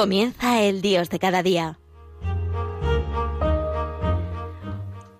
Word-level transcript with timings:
Comienza 0.00 0.62
el 0.62 0.80
Dios 0.80 1.10
de 1.10 1.18
cada 1.18 1.42
día. 1.42 1.76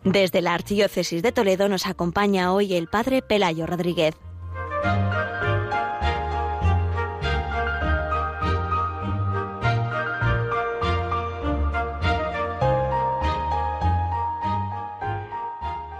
Desde 0.04 0.40
la 0.40 0.54
Archidiócesis 0.54 1.22
de 1.22 1.32
Toledo 1.32 1.68
nos 1.68 1.86
acompaña 1.86 2.54
hoy 2.54 2.72
el 2.72 2.88
Padre 2.88 3.20
Pelayo 3.20 3.66
Rodríguez. 3.66 4.14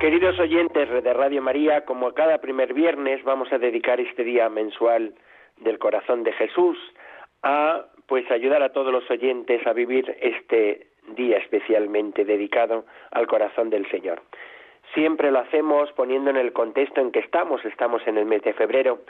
Queridos 0.01 0.39
oyentes 0.41 0.89
de 1.05 1.13
Radio 1.13 1.43
María, 1.43 1.85
como 1.85 2.15
cada 2.15 2.39
primer 2.39 2.73
viernes 2.73 3.23
vamos 3.25 3.53
a 3.53 3.59
dedicar 3.59 4.01
este 4.01 4.25
día 4.25 4.49
mensual 4.49 5.15
del 5.59 5.79
corazón 5.79 6.23
de 6.23 6.33
Jesús 6.33 6.79
a 7.43 7.85
pues 8.11 8.29
ayudar 8.33 8.61
a 8.65 8.73
todos 8.73 8.93
los 8.93 9.09
oyentes 9.09 9.65
a 9.69 9.73
vivir 9.73 10.17
este 10.21 10.89
día 11.15 11.37
especialmente 11.37 12.25
dedicado 12.25 12.85
al 13.13 13.29
corazón 13.29 13.71
del 13.71 13.89
Señor. 13.89 14.21
Siempre 14.95 15.31
lo 15.31 15.39
hacemos 15.39 15.93
poniendo 15.93 16.29
en 16.29 16.37
el 16.37 16.53
contexto 16.53 17.01
en 17.01 17.13
que 17.13 17.21
estamos, 17.21 17.65
estamos 17.65 18.03
en 18.09 18.19
el 18.19 18.25
mes 18.25 18.43
de 18.43 18.53
febrero 18.53 19.03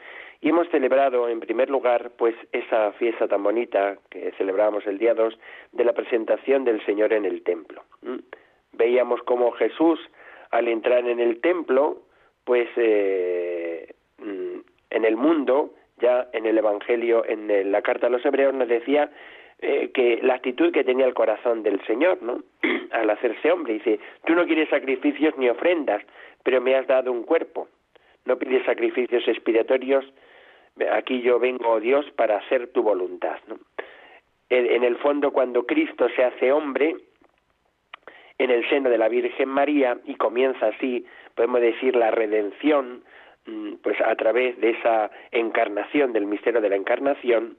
y 0.43 0.51
hemos 0.51 0.69
celebrado 0.69 1.31
en 1.31 1.41
primer 1.41 1.71
lugar 1.71 2.11
pues 2.19 2.35
esa 2.53 2.93
fiesta 2.93 3.27
tan 3.27 3.43
bonita 3.43 3.97
que 4.11 4.33
celebramos 4.33 4.87
el 4.87 4.99
día 4.99 5.15
2 5.15 5.39
de 5.73 5.85
la 5.85 5.95
presentación 5.95 6.65
del 6.65 6.85
Señor 6.85 7.15
en 7.15 7.25
el 7.25 7.43
templo. 7.43 7.83
Veíamos 8.73 9.23
cómo 9.23 9.53
Jesús 9.53 9.99
al 10.51 10.69
entrar 10.69 11.09
en 11.09 11.21
el 11.21 11.41
templo 11.41 12.03
pues 12.45 12.69
eh, 12.77 13.95
mm, 14.19 14.59
en 14.91 15.05
el 15.07 15.17
mundo 15.17 15.73
ya 16.01 16.29
en 16.33 16.47
el 16.47 16.59
Evangelio, 16.59 17.25
en 17.27 17.71
la 17.71 17.83
carta 17.83 18.07
a 18.07 18.11
los 18.11 18.25
hebreos, 18.25 18.55
nos 18.55 18.69
decía 18.69 19.11
eh, 19.63 19.91
que 19.93 20.21
la 20.23 20.35
actitud 20.35 20.73
que 20.73 20.85
tenía 20.85 21.07
el 21.07 21.15
corazón 21.15 21.63
del 21.63 21.85
Señor, 21.85 22.23
¿no? 22.23 22.43
Al 22.93 23.11
hacerse 23.11 23.53
hombre, 23.53 23.75
dice, 23.75 24.01
tú 24.25 24.35
no 24.35 24.47
quieres 24.47 24.71
sacrificios 24.71 25.37
ni 25.37 25.51
ofrendas, 25.51 26.03
pero 26.43 26.61
me 26.61 26.75
has 26.75 26.87
dado 26.87 27.13
un 27.13 27.25
cuerpo. 27.25 27.69
No 28.25 28.39
pides 28.39 28.65
sacrificios 28.65 29.27
expiatorios, 29.29 30.05
aquí 30.93 31.21
yo 31.21 31.39
vengo, 31.39 31.69
oh 31.69 31.81
Dios, 31.81 32.11
para 32.13 32.39
hacer 32.39 32.69
tu 32.69 32.83
voluntad, 32.83 33.39
¿no? 33.49 33.59
en 34.49 34.83
el 34.83 34.97
fondo, 34.97 35.31
cuando 35.31 35.65
Cristo 35.65 36.09
se 36.17 36.25
hace 36.25 36.51
hombre, 36.51 36.97
en 38.37 38.51
el 38.51 38.69
seno 38.69 38.91
de 38.91 38.99
la 38.99 39.09
Virgen 39.09 39.49
María, 39.49 39.99
y 40.07 40.17
comienza 40.17 40.67
así, 40.67 41.07
podemos 41.37 41.61
decir, 41.61 41.95
la 41.95 42.11
redención, 42.11 43.05
pues 43.83 44.01
a 44.01 44.15
través 44.17 44.61
de 44.61 44.71
esa 44.71 45.11
encarnación, 45.33 46.13
del 46.13 46.27
misterio 46.27 46.61
de 46.61 46.69
la 46.69 46.77
encarnación, 46.77 47.57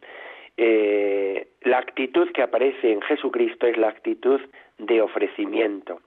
eh, 0.57 1.47
la 1.61 1.79
actitud 1.79 2.31
que 2.31 2.43
aparece 2.43 2.91
en 2.91 3.01
Jesucristo 3.01 3.67
es 3.67 3.77
la 3.77 3.89
actitud 3.89 4.39
de 4.77 5.01
ofrecimiento. 5.01 6.01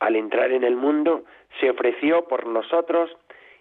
Al 0.00 0.16
entrar 0.16 0.50
en 0.52 0.64
el 0.64 0.76
mundo, 0.76 1.24
se 1.60 1.70
ofreció 1.70 2.24
por 2.24 2.46
nosotros 2.46 3.10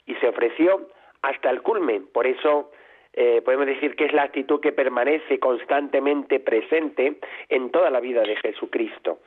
y 0.06 0.16
se 0.16 0.28
ofreció 0.28 0.90
hasta 1.22 1.50
el 1.50 1.62
culmen. 1.62 2.08
Por 2.12 2.25
eso 2.25 2.72
eh, 3.14 3.42
podemos 3.44 3.68
decir 3.68 3.96
que 3.96 4.06
es 4.06 4.14
la 4.14 4.23
actitud 4.23 4.59
que 4.59 4.72
permanece 4.72 5.40
constantemente 5.40 6.40
presente 6.40 7.18
en 7.50 7.69
toda 7.69 7.90
la 7.90 8.00
vida 8.00 8.22
de 8.22 8.36
Jesucristo. 8.38 9.19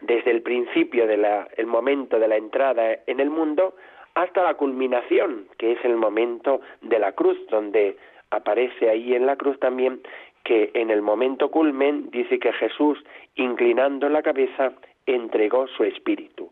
Desde 0.00 0.30
el 0.30 0.42
principio 0.42 1.06
del 1.06 1.66
momento 1.66 2.18
de 2.18 2.26
la 2.26 2.36
entrada 2.36 2.98
en 3.06 3.20
el 3.20 3.28
mundo 3.28 3.74
hasta 4.22 4.42
la 4.42 4.54
culminación, 4.54 5.46
que 5.58 5.72
es 5.72 5.84
el 5.84 5.96
momento 5.96 6.60
de 6.82 6.98
la 6.98 7.12
cruz, 7.12 7.38
donde 7.50 7.96
aparece 8.30 8.88
ahí 8.88 9.14
en 9.14 9.26
la 9.26 9.36
cruz 9.36 9.58
también 9.58 10.00
que 10.44 10.70
en 10.74 10.90
el 10.90 11.02
momento 11.02 11.50
culmen 11.50 12.10
dice 12.10 12.38
que 12.38 12.52
Jesús, 12.52 12.98
inclinando 13.34 14.08
la 14.08 14.22
cabeza, 14.22 14.72
entregó 15.06 15.66
su 15.68 15.84
espíritu. 15.84 16.50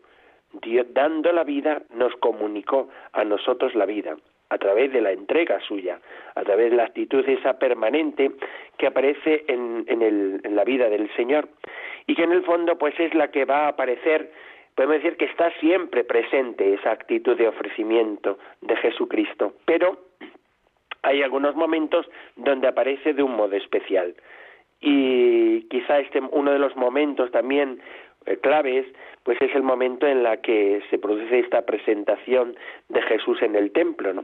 Dios, 0.61 0.85
dando 0.93 1.31
la 1.31 1.43
vida, 1.43 1.81
nos 1.93 2.15
comunicó 2.17 2.89
a 3.13 3.23
nosotros 3.23 3.75
la 3.75 3.85
vida, 3.85 4.15
a 4.49 4.57
través 4.57 4.91
de 4.91 5.01
la 5.01 5.11
entrega 5.11 5.59
suya, 5.61 5.99
a 6.35 6.43
través 6.43 6.71
de 6.71 6.77
la 6.77 6.85
actitud 6.85 7.27
esa 7.27 7.57
permanente 7.59 8.31
que 8.77 8.87
aparece 8.87 9.45
en, 9.47 9.85
en 9.87 10.55
la 10.55 10.63
vida 10.63 10.89
del 10.89 11.09
Señor 11.15 11.49
y 12.07 12.15
que 12.15 12.23
en 12.23 12.31
el 12.31 12.43
fondo 12.43 12.77
pues 12.77 12.99
es 12.99 13.13
la 13.13 13.29
que 13.29 13.45
va 13.45 13.65
a 13.65 13.69
aparecer 13.69 14.31
podemos 14.79 15.03
decir 15.03 15.17
que 15.17 15.25
está 15.25 15.51
siempre 15.59 16.05
presente 16.05 16.73
esa 16.73 16.91
actitud 16.91 17.35
de 17.35 17.49
ofrecimiento 17.49 18.39
de 18.61 18.77
Jesucristo, 18.77 19.55
pero 19.65 19.97
hay 21.01 21.21
algunos 21.21 21.53
momentos 21.53 22.09
donde 22.37 22.69
aparece 22.69 23.13
de 23.13 23.21
un 23.21 23.35
modo 23.35 23.57
especial. 23.57 24.15
Y 24.79 25.63
quizá 25.63 25.99
este 25.99 26.21
uno 26.31 26.53
de 26.53 26.59
los 26.59 26.77
momentos 26.77 27.29
también 27.31 27.81
eh, 28.25 28.37
claves, 28.37 28.85
pues 29.23 29.37
es 29.41 29.53
el 29.53 29.63
momento 29.63 30.07
en 30.07 30.23
la 30.23 30.37
que 30.37 30.81
se 30.89 30.97
produce 30.97 31.39
esta 31.39 31.63
presentación 31.65 32.55
de 32.87 33.01
Jesús 33.01 33.41
en 33.41 33.57
el 33.57 33.73
templo. 33.73 34.23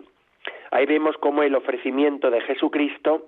Ahí 0.71 0.85
vemos 0.85 1.17
cómo 1.17 1.43
el 1.43 1.55
ofrecimiento 1.55 2.31
de 2.31 2.39
Jesucristo 2.39 3.27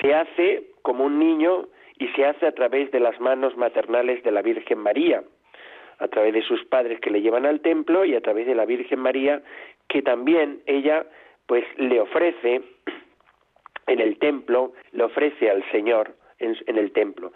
se 0.00 0.14
hace 0.14 0.68
como 0.80 1.04
un 1.04 1.18
niño 1.18 1.66
y 1.98 2.08
se 2.16 2.24
hace 2.24 2.46
a 2.46 2.52
través 2.52 2.90
de 2.92 3.00
las 3.00 3.20
manos 3.20 3.58
maternales 3.58 4.22
de 4.22 4.30
la 4.30 4.40
Virgen 4.40 4.78
María 4.78 5.22
a 6.02 6.08
través 6.08 6.34
de 6.34 6.42
sus 6.42 6.64
padres 6.64 6.98
que 7.00 7.10
le 7.10 7.22
llevan 7.22 7.46
al 7.46 7.60
templo 7.60 8.04
y 8.04 8.14
a 8.14 8.20
través 8.20 8.46
de 8.46 8.56
la 8.56 8.64
Virgen 8.64 8.98
María 8.98 9.40
que 9.88 10.02
también 10.02 10.60
ella 10.66 11.06
pues 11.46 11.64
le 11.76 12.00
ofrece 12.00 12.62
en 13.86 14.00
el 14.00 14.18
templo, 14.18 14.72
le 14.92 15.04
ofrece 15.04 15.48
al 15.48 15.62
Señor 15.70 16.14
en, 16.38 16.56
el 16.66 16.92
templo, 16.92 17.32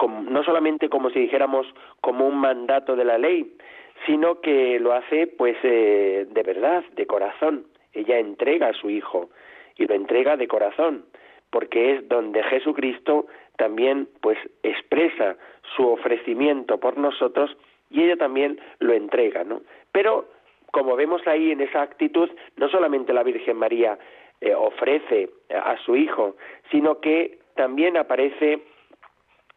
no 0.00 0.44
solamente 0.44 0.90
como 0.90 1.08
si 1.08 1.20
dijéramos 1.20 1.66
como 2.02 2.26
un 2.26 2.36
mandato 2.36 2.94
de 2.94 3.04
la 3.04 3.16
ley, 3.16 3.56
sino 4.04 4.40
que 4.40 4.78
lo 4.80 4.92
hace 4.92 5.26
pues 5.26 5.56
eh, 5.62 6.26
de 6.28 6.42
verdad, 6.42 6.84
de 6.92 7.06
corazón. 7.06 7.66
Ella 7.94 8.18
entrega 8.18 8.68
a 8.68 8.74
su 8.74 8.90
hijo 8.90 9.30
y 9.76 9.86
lo 9.86 9.94
entrega 9.94 10.36
de 10.36 10.48
corazón, 10.48 11.06
porque 11.50 11.94
es 11.94 12.08
donde 12.08 12.42
Jesucristo 12.42 13.26
también 13.56 14.08
pues 14.20 14.36
expresa 14.62 15.36
su 15.76 15.88
ofrecimiento 15.88 16.78
por 16.78 16.98
nosotros 16.98 17.56
y 17.94 18.02
ella 18.02 18.16
también 18.16 18.60
lo 18.80 18.92
entrega, 18.92 19.44
¿no? 19.44 19.62
Pero 19.92 20.28
como 20.72 20.96
vemos 20.96 21.24
ahí 21.26 21.52
en 21.52 21.60
esa 21.60 21.82
actitud, 21.82 22.28
no 22.56 22.68
solamente 22.68 23.12
la 23.12 23.22
Virgen 23.22 23.56
María 23.56 23.96
eh, 24.40 24.54
ofrece 24.54 25.30
a 25.48 25.76
su 25.78 25.94
hijo, 25.94 26.36
sino 26.70 27.00
que 27.00 27.38
también 27.54 27.96
aparece 27.96 28.60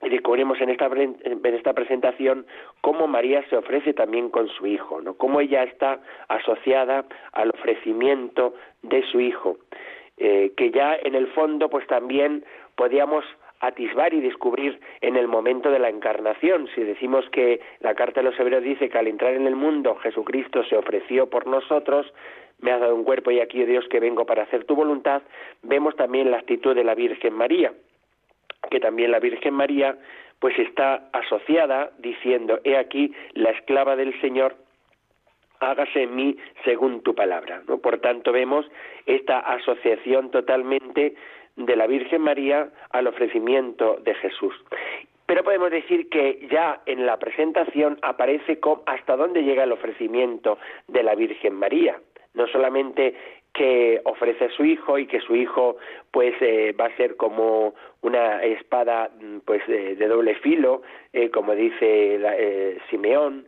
y 0.03 0.09
descubrimos 0.09 0.61
en 0.61 0.69
esta, 0.69 0.85
en 0.85 1.41
esta 1.43 1.73
presentación 1.73 2.45
cómo 2.81 3.07
María 3.07 3.43
se 3.49 3.57
ofrece 3.57 3.93
también 3.93 4.29
con 4.29 4.47
su 4.47 4.67
hijo, 4.67 5.01
¿no? 5.01 5.15
Cómo 5.15 5.41
ella 5.41 5.63
está 5.63 5.99
asociada 6.27 7.05
al 7.31 7.49
ofrecimiento 7.49 8.53
de 8.83 9.03
su 9.11 9.19
hijo, 9.19 9.57
eh, 10.17 10.53
que 10.55 10.69
ya 10.69 10.95
en 10.95 11.15
el 11.15 11.27
fondo 11.27 11.69
pues 11.69 11.87
también 11.87 12.45
podíamos 12.75 13.25
atisbar 13.59 14.13
y 14.13 14.21
descubrir 14.21 14.79
en 15.01 15.15
el 15.15 15.27
momento 15.27 15.71
de 15.71 15.79
la 15.79 15.89
encarnación. 15.89 16.67
Si 16.75 16.81
decimos 16.83 17.27
que 17.31 17.59
la 17.79 17.95
carta 17.95 18.21
de 18.21 18.29
los 18.29 18.39
hebreos 18.39 18.63
dice 18.63 18.89
que 18.89 18.97
al 18.97 19.07
entrar 19.07 19.33
en 19.33 19.47
el 19.47 19.55
mundo 19.55 19.95
Jesucristo 19.95 20.63
se 20.65 20.77
ofreció 20.77 21.29
por 21.29 21.47
nosotros, 21.47 22.11
me 22.59 22.71
has 22.71 22.79
dado 22.79 22.95
un 22.95 23.03
cuerpo 23.03 23.31
y 23.31 23.39
aquí, 23.39 23.61
oh 23.61 23.65
Dios, 23.65 23.87
que 23.89 23.99
vengo 23.99 24.25
para 24.25 24.43
hacer 24.43 24.65
tu 24.65 24.75
voluntad, 24.75 25.21
vemos 25.63 25.95
también 25.95 26.31
la 26.31 26.37
actitud 26.37 26.75
de 26.75 26.83
la 26.83 26.95
Virgen 26.95 27.33
María, 27.33 27.73
que 28.69 28.79
también 28.79 29.11
la 29.11 29.19
Virgen 29.19 29.53
María 29.53 29.97
pues 30.39 30.57
está 30.59 31.09
asociada 31.13 31.91
diciendo, 31.97 32.59
he 32.63 32.77
aquí 32.77 33.13
la 33.33 33.51
esclava 33.51 33.95
del 33.95 34.19
Señor, 34.21 34.55
hágase 35.59 36.03
en 36.03 36.15
mí 36.15 36.37
según 36.63 37.01
tu 37.01 37.15
palabra. 37.15 37.63
¿no? 37.67 37.79
Por 37.79 37.99
tanto, 37.99 38.31
vemos 38.31 38.69
esta 39.05 39.39
asociación 39.39 40.31
totalmente 40.31 41.15
de 41.57 41.75
la 41.75 41.87
Virgen 41.87 42.21
María 42.21 42.69
al 42.91 43.07
ofrecimiento 43.07 43.97
de 44.03 44.13
Jesús. 44.15 44.53
Pero 45.25 45.43
podemos 45.43 45.71
decir 45.71 46.07
que 46.09 46.47
ya 46.49 46.81
en 46.85 47.05
la 47.05 47.17
presentación 47.17 47.99
aparece 48.01 48.59
hasta 48.85 49.17
dónde 49.17 49.43
llega 49.43 49.63
el 49.63 49.73
ofrecimiento 49.73 50.57
de 50.87 51.03
la 51.03 51.15
Virgen 51.15 51.53
María. 51.55 51.99
No 52.33 52.47
solamente 52.47 53.15
que 53.53 53.99
ofrece 54.05 54.45
a 54.45 54.49
su 54.51 54.63
hijo 54.63 54.97
y 54.99 55.07
que 55.07 55.19
su 55.19 55.35
hijo 55.35 55.77
pues 56.11 56.35
eh, 56.41 56.73
va 56.79 56.85
a 56.85 56.95
ser 56.95 57.17
como 57.17 57.73
una 58.01 58.43
espada 58.43 59.09
pues 59.45 59.65
de, 59.67 59.95
doble 59.95 60.35
filo 60.35 60.83
eh, 61.11 61.31
como 61.31 61.55
dice 61.55 62.19
eh, 62.21 62.77
Simeón 62.89 63.47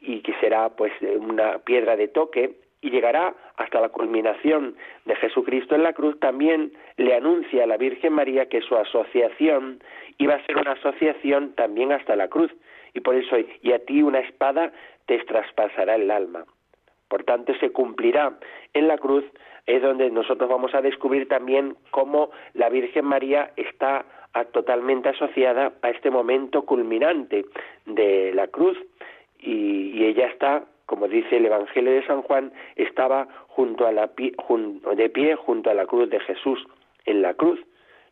y 0.00 0.20
que 0.20 0.32
será 0.40 0.68
pues 0.70 0.92
una 1.02 1.58
piedra 1.58 1.96
de 1.96 2.08
toque 2.08 2.52
y 2.84 2.90
llegará 2.90 3.34
hasta 3.56 3.80
la 3.80 3.88
culminación 3.88 4.76
de 5.06 5.16
Jesucristo 5.16 5.74
en 5.74 5.82
la 5.82 5.94
cruz, 5.94 6.20
también 6.20 6.70
le 6.98 7.14
anuncia 7.14 7.64
a 7.64 7.66
la 7.66 7.78
Virgen 7.78 8.12
María 8.12 8.50
que 8.50 8.60
su 8.60 8.76
asociación 8.76 9.82
iba 10.18 10.34
a 10.34 10.44
ser 10.44 10.58
una 10.58 10.72
asociación 10.72 11.54
también 11.54 11.92
hasta 11.92 12.14
la 12.14 12.28
cruz. 12.28 12.52
Y 12.92 13.00
por 13.00 13.14
eso, 13.14 13.36
y 13.62 13.72
a 13.72 13.78
ti 13.78 14.02
una 14.02 14.18
espada 14.20 14.70
te 15.06 15.18
traspasará 15.20 15.94
el 15.94 16.10
alma. 16.10 16.44
Por 17.08 17.24
tanto, 17.24 17.54
se 17.54 17.70
cumplirá 17.70 18.38
en 18.74 18.86
la 18.86 18.98
cruz, 18.98 19.24
es 19.66 19.80
donde 19.80 20.10
nosotros 20.10 20.50
vamos 20.50 20.74
a 20.74 20.82
descubrir 20.82 21.26
también 21.26 21.78
cómo 21.90 22.32
la 22.52 22.68
Virgen 22.68 23.06
María 23.06 23.50
está 23.56 24.04
totalmente 24.52 25.08
asociada 25.08 25.72
a 25.80 25.88
este 25.88 26.10
momento 26.10 26.66
culminante 26.66 27.46
de 27.86 28.32
la 28.34 28.48
cruz 28.48 28.76
y, 29.38 30.04
ella 30.04 30.26
está, 30.26 30.64
como 30.86 31.08
dice 31.08 31.36
el 31.36 31.46
Evangelio 31.46 31.92
de 31.92 32.06
San 32.06 32.22
Juan, 32.22 32.52
estaba 32.76 33.28
junto 33.48 33.86
a 33.86 33.92
la 33.92 34.10
de 34.16 35.08
pie 35.10 35.36
junto 35.36 35.70
a 35.70 35.74
la 35.74 35.86
cruz 35.86 36.10
de 36.10 36.20
Jesús 36.20 36.64
en 37.06 37.22
la 37.22 37.34
cruz, 37.34 37.60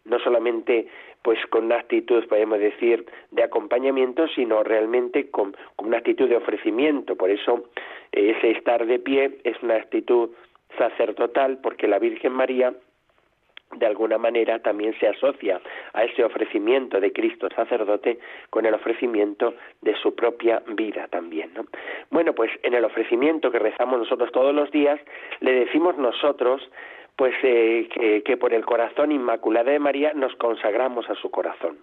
no 0.05 0.19
solamente 0.19 0.89
pues 1.23 1.39
con 1.51 1.67
una 1.67 1.77
actitud, 1.77 2.27
podemos 2.27 2.59
decir, 2.59 3.07
de 3.31 3.45
acompañamiento, 3.45 4.27
sino 4.29 4.65
realmente 4.65 5.31
con, 5.31 5.57
con 5.77 5.89
una 5.89 5.99
actitud 5.99 6.29
de 6.29 6.37
ofrecimiento. 6.37 7.15
Por 7.15 7.31
eso 7.31 7.65
ese 8.11 8.51
estar 8.51 8.85
de 8.87 8.99
pie 8.99 9.39
es 9.45 9.63
una 9.63 9.77
actitud 9.77 10.31
sacerdotal, 10.77 11.59
porque 11.63 11.87
la 11.87 12.01
Virgen 12.01 12.33
María 12.33 12.75
de 13.77 13.87
alguna 13.87 14.19
manera 14.19 14.59
también 14.59 14.95
se 14.99 15.09
asocia 15.09 15.61
a 15.93 16.05
ese 16.05 16.25
ofrecimiento 16.25 17.01
de 17.01 17.13
Cristo 17.13 17.49
sacerdote 17.55 18.19
con 18.51 18.67
el 18.67 18.75
ofrecimiento 18.75 19.55
de 19.81 19.95
su 19.97 20.15
propia 20.15 20.63
vida 20.67 21.09
también. 21.09 21.53
¿no? 21.55 21.65
Bueno, 22.11 22.35
pues 22.35 22.51
en 22.63 22.75
el 22.75 22.85
ofrecimiento 22.85 23.51
que 23.51 23.59
rezamos 23.59 23.99
nosotros 23.99 24.31
todos 24.33 24.55
los 24.55 24.71
días, 24.71 25.01
le 25.41 25.53
decimos 25.53 25.97
nosotros 25.97 26.69
pues 27.17 27.35
eh, 27.43 27.89
que, 27.93 28.23
que 28.23 28.37
por 28.37 28.55
el 28.55 28.65
corazón 28.65 29.13
inmaculado 29.13 29.71
de 29.71 29.79
María 29.79 30.13
nos 30.15 30.35
consagramos 30.37 31.09
a 31.11 31.15
su 31.15 31.31
corazón. 31.31 31.79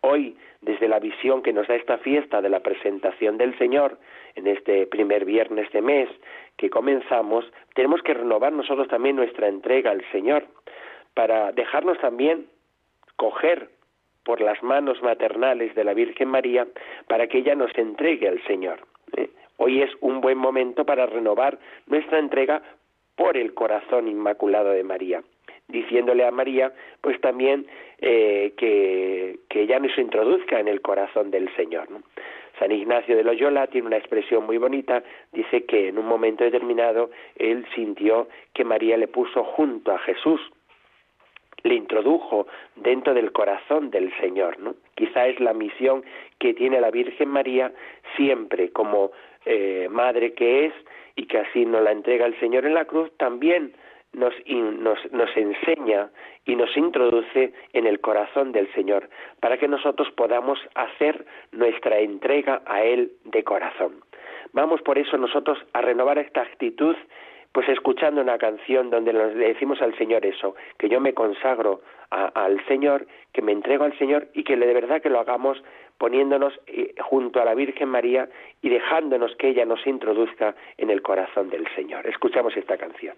Hoy, 0.00 0.36
desde 0.60 0.88
la 0.88 0.98
visión 0.98 1.42
que 1.42 1.52
nos 1.52 1.66
da 1.66 1.74
esta 1.74 1.98
fiesta 1.98 2.40
de 2.40 2.48
la 2.48 2.60
presentación 2.60 3.38
del 3.38 3.56
Señor, 3.58 3.98
en 4.34 4.46
este 4.46 4.86
primer 4.86 5.24
viernes 5.24 5.70
de 5.72 5.80
mes 5.80 6.08
que 6.56 6.70
comenzamos, 6.70 7.44
tenemos 7.74 8.02
que 8.02 8.14
renovar 8.14 8.52
nosotros 8.52 8.88
también 8.88 9.16
nuestra 9.16 9.48
entrega 9.48 9.90
al 9.90 10.04
Señor 10.12 10.46
para 11.16 11.50
dejarnos 11.52 11.98
también 11.98 12.46
coger 13.16 13.70
por 14.22 14.42
las 14.42 14.62
manos 14.62 15.02
maternales 15.02 15.74
de 15.74 15.82
la 15.82 15.94
Virgen 15.94 16.28
María 16.28 16.66
para 17.08 17.26
que 17.26 17.38
ella 17.38 17.54
nos 17.54 17.76
entregue 17.78 18.28
al 18.28 18.42
Señor. 18.44 18.80
¿eh? 19.16 19.30
Hoy 19.56 19.80
es 19.80 19.90
un 20.00 20.20
buen 20.20 20.36
momento 20.36 20.84
para 20.84 21.06
renovar 21.06 21.58
nuestra 21.86 22.18
entrega 22.18 22.60
por 23.16 23.38
el 23.38 23.54
corazón 23.54 24.08
inmaculado 24.08 24.72
de 24.72 24.84
María, 24.84 25.22
diciéndole 25.68 26.26
a 26.26 26.30
María, 26.30 26.74
pues 27.00 27.18
también 27.22 27.66
eh, 27.98 28.52
que, 28.58 29.38
que 29.48 29.62
ella 29.62 29.78
nos 29.78 29.96
introduzca 29.96 30.60
en 30.60 30.68
el 30.68 30.82
corazón 30.82 31.30
del 31.30 31.48
Señor. 31.56 31.88
San 32.58 32.72
Ignacio 32.72 33.16
de 33.16 33.24
Loyola 33.24 33.68
tiene 33.68 33.86
una 33.86 33.96
expresión 33.96 34.44
muy 34.44 34.58
bonita, 34.58 35.02
dice 35.32 35.64
que 35.64 35.88
en 35.88 35.98
un 35.98 36.06
momento 36.06 36.44
determinado 36.44 37.10
él 37.36 37.66
sintió 37.74 38.28
que 38.52 38.64
María 38.64 38.98
le 38.98 39.08
puso 39.08 39.44
junto 39.44 39.92
a 39.92 39.98
Jesús, 40.00 40.40
le 41.66 41.74
introdujo 41.74 42.46
dentro 42.76 43.12
del 43.14 43.32
corazón 43.32 43.90
del 43.90 44.12
Señor, 44.18 44.58
¿no? 44.58 44.74
Quizá 44.94 45.26
es 45.26 45.38
la 45.40 45.52
misión 45.52 46.04
que 46.38 46.54
tiene 46.54 46.80
la 46.80 46.90
Virgen 46.90 47.28
María 47.28 47.72
siempre 48.16 48.70
como 48.70 49.10
eh, 49.44 49.88
madre 49.90 50.32
que 50.34 50.66
es 50.66 50.72
y 51.16 51.26
que 51.26 51.38
así 51.38 51.64
nos 51.66 51.82
la 51.82 51.92
entrega 51.92 52.26
el 52.26 52.38
Señor 52.38 52.66
en 52.66 52.74
la 52.74 52.84
cruz, 52.84 53.10
también 53.16 53.72
nos, 54.12 54.34
nos, 54.46 54.98
nos 55.12 55.36
enseña 55.36 56.10
y 56.44 56.56
nos 56.56 56.74
introduce 56.76 57.52
en 57.72 57.86
el 57.86 58.00
corazón 58.00 58.52
del 58.52 58.72
Señor, 58.72 59.08
para 59.40 59.58
que 59.58 59.68
nosotros 59.68 60.08
podamos 60.12 60.58
hacer 60.74 61.26
nuestra 61.52 61.98
entrega 61.98 62.62
a 62.66 62.82
Él 62.82 63.12
de 63.24 63.44
corazón. 63.44 64.00
Vamos 64.52 64.80
por 64.82 64.98
eso 64.98 65.18
nosotros 65.18 65.58
a 65.72 65.80
renovar 65.80 66.18
esta 66.18 66.42
actitud 66.42 66.96
pues 67.52 67.68
escuchando 67.68 68.20
una 68.20 68.38
canción 68.38 68.90
donde 68.90 69.12
le 69.12 69.34
decimos 69.34 69.80
al 69.80 69.96
Señor 69.96 70.24
eso, 70.26 70.54
que 70.78 70.88
yo 70.88 71.00
me 71.00 71.14
consagro 71.14 71.80
al 72.10 72.64
Señor, 72.66 73.06
que 73.32 73.42
me 73.42 73.52
entrego 73.52 73.84
al 73.84 73.98
Señor 73.98 74.28
y 74.32 74.44
que 74.44 74.56
de 74.56 74.72
verdad 74.72 75.02
que 75.02 75.10
lo 75.10 75.20
hagamos 75.20 75.62
poniéndonos 75.98 76.58
eh, 76.66 76.94
junto 77.00 77.40
a 77.40 77.44
la 77.44 77.54
Virgen 77.54 77.88
María 77.88 78.28
y 78.62 78.68
dejándonos 78.68 79.34
que 79.36 79.48
ella 79.48 79.64
nos 79.64 79.86
introduzca 79.86 80.54
en 80.76 80.90
el 80.90 81.02
corazón 81.02 81.50
del 81.50 81.66
Señor. 81.74 82.06
Escuchamos 82.06 82.56
esta 82.56 82.76
canción. 82.76 83.16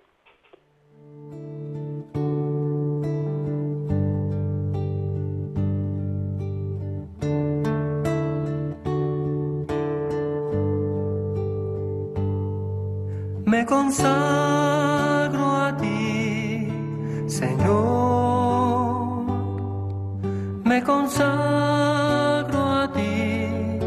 Consagro 20.88 22.61
a 22.82 22.90
ti, 22.96 23.79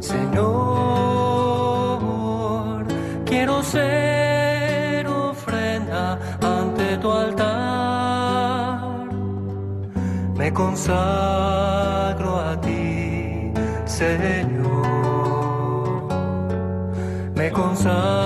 Señor. 0.00 0.52
Quiero 3.24 3.62
ser 3.62 5.06
ofrenda 5.06 6.18
ante 6.42 6.98
tu 6.98 7.10
altar. 7.10 9.08
Me 10.36 10.52
consagro 10.52 12.32
a 12.50 12.60
ti, 12.60 13.52
Señor. 13.86 14.82
Me 17.34 17.50
consagro 17.50 18.22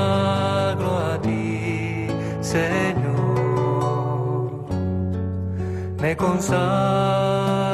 me 6.06 6.14
consagro 6.14 7.65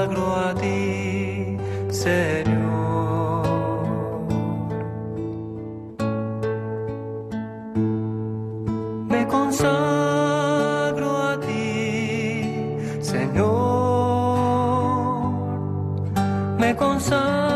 Me 16.72 16.78
consagro 16.78 17.51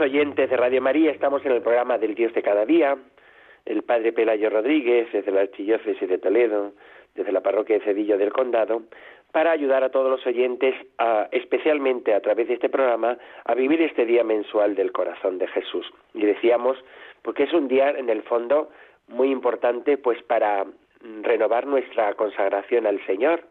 oyentes 0.00 0.48
de 0.48 0.56
Radio 0.56 0.80
María, 0.80 1.10
estamos 1.10 1.44
en 1.44 1.52
el 1.52 1.62
programa 1.62 1.98
del 1.98 2.14
Dios 2.14 2.32
de 2.34 2.42
cada 2.42 2.64
día. 2.64 2.96
El 3.64 3.82
padre 3.82 4.12
Pelayo 4.12 4.50
Rodríguez, 4.50 5.08
desde 5.12 5.32
la 5.32 5.42
Archidiócesis 5.42 6.08
de 6.08 6.18
Toledo, 6.18 6.72
desde 7.14 7.32
la 7.32 7.40
parroquia 7.40 7.78
de 7.78 7.84
Cedillo 7.84 8.18
del 8.18 8.32
Condado, 8.32 8.82
para 9.32 9.50
ayudar 9.50 9.82
a 9.82 9.90
todos 9.90 10.10
los 10.10 10.26
oyentes, 10.26 10.74
especialmente 11.32 12.14
a 12.14 12.20
través 12.20 12.48
de 12.48 12.54
este 12.54 12.68
programa, 12.68 13.18
a 13.44 13.54
vivir 13.54 13.82
este 13.82 14.04
día 14.06 14.22
mensual 14.22 14.74
del 14.74 14.92
corazón 14.92 15.38
de 15.38 15.48
Jesús. 15.48 15.90
Y 16.12 16.24
decíamos, 16.24 16.76
porque 17.22 17.44
es 17.44 17.52
un 17.52 17.68
día, 17.68 17.90
en 17.90 18.10
el 18.10 18.22
fondo, 18.22 18.70
muy 19.08 19.30
importante, 19.30 19.96
pues 19.98 20.22
para 20.22 20.66
renovar 21.22 21.66
nuestra 21.66 22.14
consagración 22.14 22.86
al 22.86 23.04
Señor, 23.06 23.42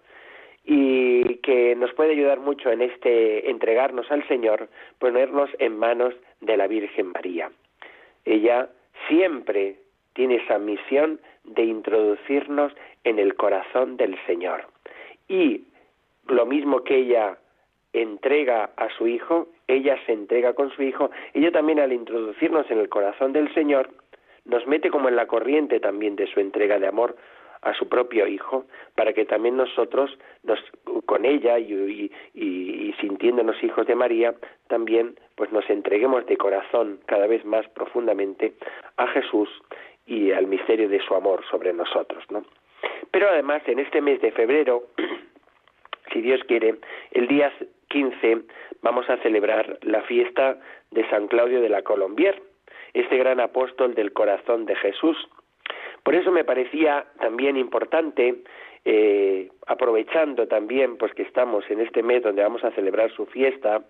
y 0.65 1.35
que 1.39 1.75
nos 1.75 1.93
puede 1.93 2.11
ayudar 2.11 2.39
mucho 2.39 2.71
en 2.71 2.81
este 2.81 3.49
entregarnos 3.49 4.09
al 4.11 4.25
Señor, 4.29 4.69
ponernos 4.97 5.49
en 5.59 5.77
manos 5.77 6.13
de 6.45 6.57
la 6.57 6.67
Virgen 6.67 7.07
María. 7.07 7.51
Ella 8.25 8.69
siempre 9.07 9.77
tiene 10.13 10.35
esa 10.35 10.59
misión 10.59 11.19
de 11.43 11.63
introducirnos 11.63 12.73
en 13.03 13.19
el 13.19 13.35
corazón 13.35 13.97
del 13.97 14.17
Señor. 14.25 14.65
Y 15.27 15.63
lo 16.27 16.45
mismo 16.45 16.83
que 16.83 16.97
ella 16.97 17.37
entrega 17.91 18.71
a 18.75 18.89
su 18.97 19.07
Hijo, 19.07 19.47
ella 19.67 19.97
se 20.05 20.13
entrega 20.13 20.53
con 20.53 20.71
su 20.71 20.83
Hijo, 20.83 21.11
ella 21.33 21.51
también 21.51 21.79
al 21.79 21.93
introducirnos 21.93 22.69
en 22.71 22.79
el 22.79 22.89
corazón 22.89 23.33
del 23.33 23.53
Señor, 23.53 23.89
nos 24.45 24.65
mete 24.67 24.89
como 24.89 25.09
en 25.09 25.15
la 25.15 25.27
corriente 25.27 25.79
también 25.79 26.15
de 26.15 26.27
su 26.27 26.39
entrega 26.39 26.79
de 26.79 26.87
amor 26.87 27.15
a 27.63 27.73
su 27.73 27.87
propio 27.87 28.27
Hijo, 28.27 28.65
para 28.95 29.13
que 29.13 29.25
también 29.25 29.57
nosotros, 29.57 30.17
nos, 30.43 30.59
con 31.05 31.25
ella 31.25 31.59
y, 31.59 32.11
y, 32.33 32.93
sintiéndonos 32.99 33.61
hijos 33.63 33.87
de 33.87 33.95
María, 33.95 34.33
también 34.67 35.19
pues 35.35 35.51
nos 35.51 35.69
entreguemos 35.69 36.25
de 36.25 36.37
corazón 36.37 36.99
cada 37.05 37.27
vez 37.27 37.43
más 37.43 37.67
profundamente 37.69 38.53
a 38.97 39.07
Jesús 39.07 39.49
y 40.05 40.31
al 40.31 40.47
misterio 40.47 40.89
de 40.89 40.99
su 40.99 41.15
amor 41.15 41.43
sobre 41.49 41.73
nosotros, 41.73 42.23
¿no? 42.29 42.45
Pero 43.11 43.29
además 43.29 43.61
en 43.67 43.79
este 43.79 44.01
mes 44.01 44.21
de 44.21 44.31
febrero, 44.31 44.83
si 46.13 46.21
Dios 46.21 46.41
quiere, 46.45 46.75
el 47.11 47.27
día 47.27 47.51
15 47.89 48.43
vamos 48.81 49.09
a 49.09 49.17
celebrar 49.17 49.77
la 49.81 50.01
fiesta 50.01 50.59
de 50.91 51.07
San 51.09 51.27
Claudio 51.27 51.61
de 51.61 51.69
la 51.69 51.81
Colombier, 51.81 52.41
este 52.93 53.17
gran 53.17 53.39
apóstol 53.39 53.95
del 53.95 54.13
corazón 54.13 54.65
de 54.65 54.75
Jesús. 54.75 55.17
Por 56.03 56.15
eso 56.15 56.31
me 56.31 56.43
parecía 56.43 57.05
también 57.19 57.57
importante, 57.57 58.43
eh, 58.85 59.49
aprovechando 59.65 60.47
también 60.47 60.97
pues 60.97 61.13
que 61.13 61.23
estamos 61.23 61.63
en 61.69 61.79
este 61.79 62.03
mes 62.03 62.21
donde 62.21 62.43
vamos 62.43 62.63
a 62.63 62.71
celebrar 62.71 63.11
su 63.11 63.25
fiesta 63.25 63.81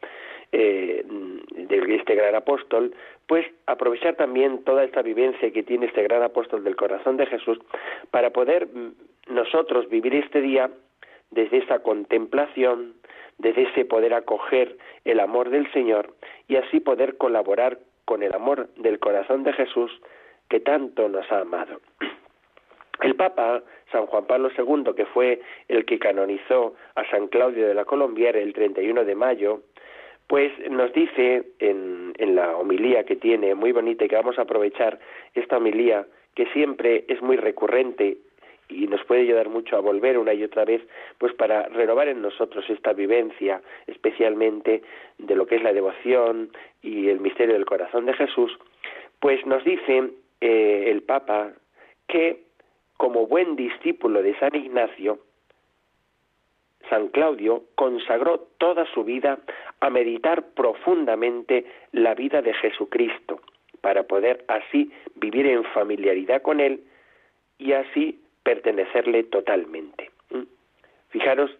eh, 0.52 1.04
de 1.08 1.96
este 1.96 2.14
gran 2.14 2.36
apóstol, 2.36 2.94
pues 3.26 3.46
aprovechar 3.66 4.16
también 4.16 4.64
toda 4.64 4.84
esta 4.84 5.02
vivencia 5.02 5.52
que 5.52 5.64
tiene 5.64 5.88
este 5.88 6.04
gran 6.04 6.22
apóstol 6.22 6.64
del 6.64 6.76
corazón 6.76 7.18
de 7.18 7.26
Jesús 7.26 7.58
para 8.12 8.30
poder 8.30 8.68
mm, 8.68 8.94
nosotros 9.34 9.90
vivir 9.90 10.14
este 10.14 10.42
día 10.42 10.70
desde 11.32 11.58
esa 11.58 11.80
contemplación, 11.80 12.94
desde 13.40 13.64
ese 13.64 13.86
poder 13.86 14.14
acoger 14.14 14.78
el 15.06 15.20
amor 15.20 15.50
del 15.50 15.72
Señor 15.72 16.14
y 16.48 16.58
así 16.58 16.80
poder 16.80 17.18
colaborar 17.18 17.80
con 18.06 18.22
el 18.22 18.34
amor 18.36 18.68
del 18.76 19.00
corazón 19.00 19.44
de 19.44 19.54
Jesús 19.54 19.92
que 20.50 20.60
tanto 20.60 21.10
nos 21.10 21.30
ha 21.32 21.40
amado. 21.40 21.80
El 23.02 23.16
Papa, 23.16 23.64
San 23.92 24.06
Juan 24.06 24.26
Pablo 24.26 24.50
II, 24.58 24.94
que 24.96 25.06
fue 25.06 25.42
el 25.68 25.86
que 25.86 26.00
canonizó 26.00 26.76
a 26.96 27.10
San 27.10 27.28
Claudio 27.28 27.68
de 27.68 27.74
la 27.74 27.86
Colombiera 27.86 28.40
el 28.40 28.54
31 28.54 29.04
de 29.04 29.16
mayo, 29.16 29.62
pues 30.28 30.52
nos 30.70 30.94
dice 30.94 31.44
en, 31.60 32.14
en 32.18 32.36
la 32.36 32.56
homilía 32.56 33.04
que 33.04 33.16
tiene, 33.16 33.56
muy 33.56 33.72
bonita, 33.72 34.06
y 34.06 34.08
que 34.08 34.16
vamos 34.16 34.40
a 34.40 34.44
aprovechar 34.44 35.00
esta 35.34 35.58
homilía, 35.58 36.06
que 36.34 36.46
siempre 36.48 37.06
es 37.08 37.22
muy 37.22 37.36
recurrente 37.36 38.18
y 38.70 38.88
nos 38.88 39.04
puede 39.04 39.22
ayudar 39.22 39.50
mucho 39.50 39.76
a 39.76 39.82
volver 39.82 40.18
una 40.18 40.34
y 40.34 40.44
otra 40.44 40.66
vez, 40.66 40.82
pues 41.18 41.34
para 41.34 41.68
renovar 41.70 42.08
en 42.08 42.22
nosotros 42.22 42.68
esta 42.70 42.94
vivencia, 42.94 43.62
especialmente 43.88 44.82
de 45.18 45.36
lo 45.36 45.46
que 45.46 45.56
es 45.56 45.64
la 45.64 45.74
devoción 45.74 46.50
y 46.82 47.10
el 47.10 47.20
misterio 47.20 47.54
del 47.54 47.66
corazón 47.66 48.06
de 48.06 48.14
Jesús, 48.14 48.58
pues 49.20 49.46
nos 49.46 49.64
dice 49.64 50.10
eh, 50.46 50.92
el 50.92 51.04
Papa 51.04 51.54
que 52.06 52.44
como 52.98 53.28
buen 53.28 53.56
discípulo 53.56 54.22
de 54.22 54.38
San 54.40 54.54
Ignacio, 54.54 55.20
San 56.90 57.08
Claudio 57.08 57.64
consagró 57.76 58.40
toda 58.58 58.86
su 58.94 59.06
vida 59.06 59.40
a 59.80 59.90
meditar 59.90 60.44
profundamente 60.54 61.66
la 61.94 62.14
vida 62.14 62.42
de 62.42 62.54
Jesucristo, 62.56 63.40
para 63.80 64.04
poder 64.04 64.44
así 64.50 64.92
vivir 65.16 65.48
en 65.48 65.64
familiaridad 65.64 66.42
con 66.42 66.60
Él 66.60 66.84
y 67.58 67.72
así 67.72 68.20
pertenecerle 68.44 69.24
totalmente. 69.24 70.12
Fijaros 71.08 71.52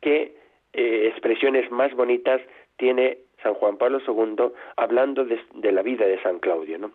qué 0.00 0.34
eh, 0.72 1.08
expresiones 1.08 1.70
más 1.70 1.92
bonitas 1.94 2.40
tiene 2.78 3.18
San 3.42 3.52
Juan 3.52 3.76
Pablo 3.76 4.00
II 4.06 4.50
hablando 4.76 5.26
de, 5.26 5.38
de, 5.56 5.72
la 5.72 5.82
vida 5.82 6.06
de 6.06 6.22
San 6.22 6.38
Claudio, 6.38 6.78
¿no? 6.78 6.92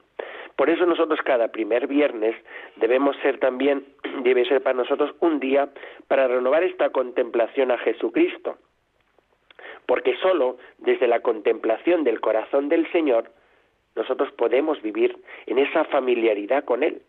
Por 0.55 0.69
eso 0.69 0.85
nosotros 0.85 1.19
cada 1.23 1.49
primer 1.49 1.87
viernes 1.87 2.35
debemos 2.77 3.15
ser 3.17 3.39
también, 3.39 3.85
debe 4.23 4.45
ser 4.45 4.61
para 4.61 4.77
nosotros 4.77 5.13
un 5.19 5.39
día 5.39 5.69
para 6.07 6.27
renovar 6.27 6.63
esta 6.63 6.89
contemplación 6.89 7.71
a 7.71 7.77
Jesucristo. 7.79 8.57
Porque 9.85 10.15
solo 10.17 10.57
desde 10.77 11.07
la 11.07 11.19
contemplación 11.19 12.03
del 12.03 12.19
corazón 12.21 12.69
del 12.69 12.91
Señor 12.91 13.31
nosotros 13.95 14.31
podemos 14.33 14.81
vivir 14.81 15.17
en 15.45 15.59
esa 15.59 15.85
familiaridad 15.85 16.65
con 16.65 16.83
Él 16.83 17.01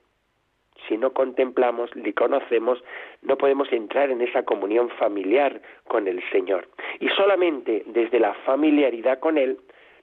si 0.89 0.97
no 0.97 1.13
contemplamos 1.13 1.95
ni 1.97 2.13
conocemos, 2.13 2.83
no 3.23 3.37
podemos 3.37 3.73
entrar 3.73 4.11
en 4.11 4.21
esa 4.21 4.45
comunión 4.45 4.89
familiar 4.91 5.61
con 5.89 6.07
el 6.07 6.23
Señor. 6.31 6.69
Y 7.01 7.09
solamente 7.11 7.83
desde 7.87 8.21
la 8.21 8.35
familiaridad 8.45 9.19
con 9.19 9.39
Él, 9.39 9.59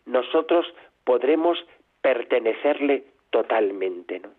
nosotros 0.06 0.66
podremos 1.04 1.64
pertenecerle 2.02 3.06
totalmente, 3.34 4.20
¿no? 4.20 4.30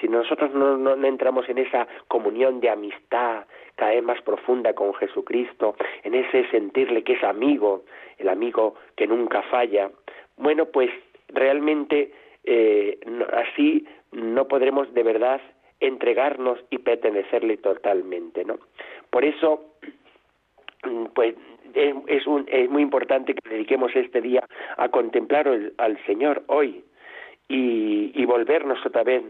Si 0.00 0.08
nosotros 0.08 0.54
no, 0.54 0.76
no, 0.78 1.06
entramos 1.06 1.48
en 1.48 1.58
esa 1.58 1.86
comunión 2.08 2.60
de 2.60 2.70
amistad 2.70 3.44
cada 3.74 3.90
vez 3.90 4.02
más 4.02 4.22
profunda 4.22 4.72
con 4.74 4.94
Jesucristo, 4.94 5.74
en 6.02 6.14
ese 6.14 6.48
sentirle 6.50 7.02
que 7.02 7.14
es 7.14 7.24
amigo, 7.24 7.82
el 8.18 8.28
amigo 8.28 8.76
que 8.96 9.06
nunca 9.06 9.42
falla, 9.42 9.90
bueno, 10.36 10.66
pues 10.66 10.90
realmente 11.28 12.12
eh, 12.44 12.98
así 13.32 13.86
no 14.12 14.48
podremos 14.48 14.92
de 14.94 15.02
verdad 15.02 15.40
entregarnos 15.80 16.58
y 16.70 16.78
pertenecerle 16.78 17.56
totalmente, 17.56 18.44
¿no? 18.44 18.58
Por 19.10 19.24
eso, 19.24 19.74
mm, 20.84 21.06
pues 21.14 21.34
es, 21.74 22.26
un, 22.26 22.46
es 22.48 22.70
muy 22.70 22.82
importante 22.82 23.34
que 23.34 23.48
dediquemos 23.48 23.94
este 23.94 24.20
día 24.20 24.44
a 24.76 24.88
contemplar 24.88 25.48
al 25.76 26.06
Señor 26.06 26.44
hoy 26.46 26.84
y, 27.52 28.12
y 28.14 28.24
volvernos 28.24 28.84
otra 28.84 29.02
vez 29.02 29.22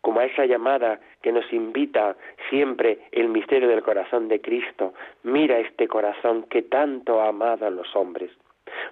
como 0.00 0.20
a 0.20 0.24
esa 0.24 0.46
llamada 0.46 1.00
que 1.22 1.32
nos 1.32 1.52
invita 1.52 2.16
siempre 2.50 2.98
el 3.12 3.28
misterio 3.28 3.68
del 3.68 3.82
corazón 3.82 4.28
de 4.28 4.40
Cristo. 4.40 4.94
Mira 5.22 5.58
este 5.58 5.88
corazón 5.88 6.44
que 6.44 6.62
tanto 6.62 7.20
ha 7.20 7.28
amado 7.28 7.66
a 7.66 7.70
los 7.70 7.94
hombres. 7.96 8.30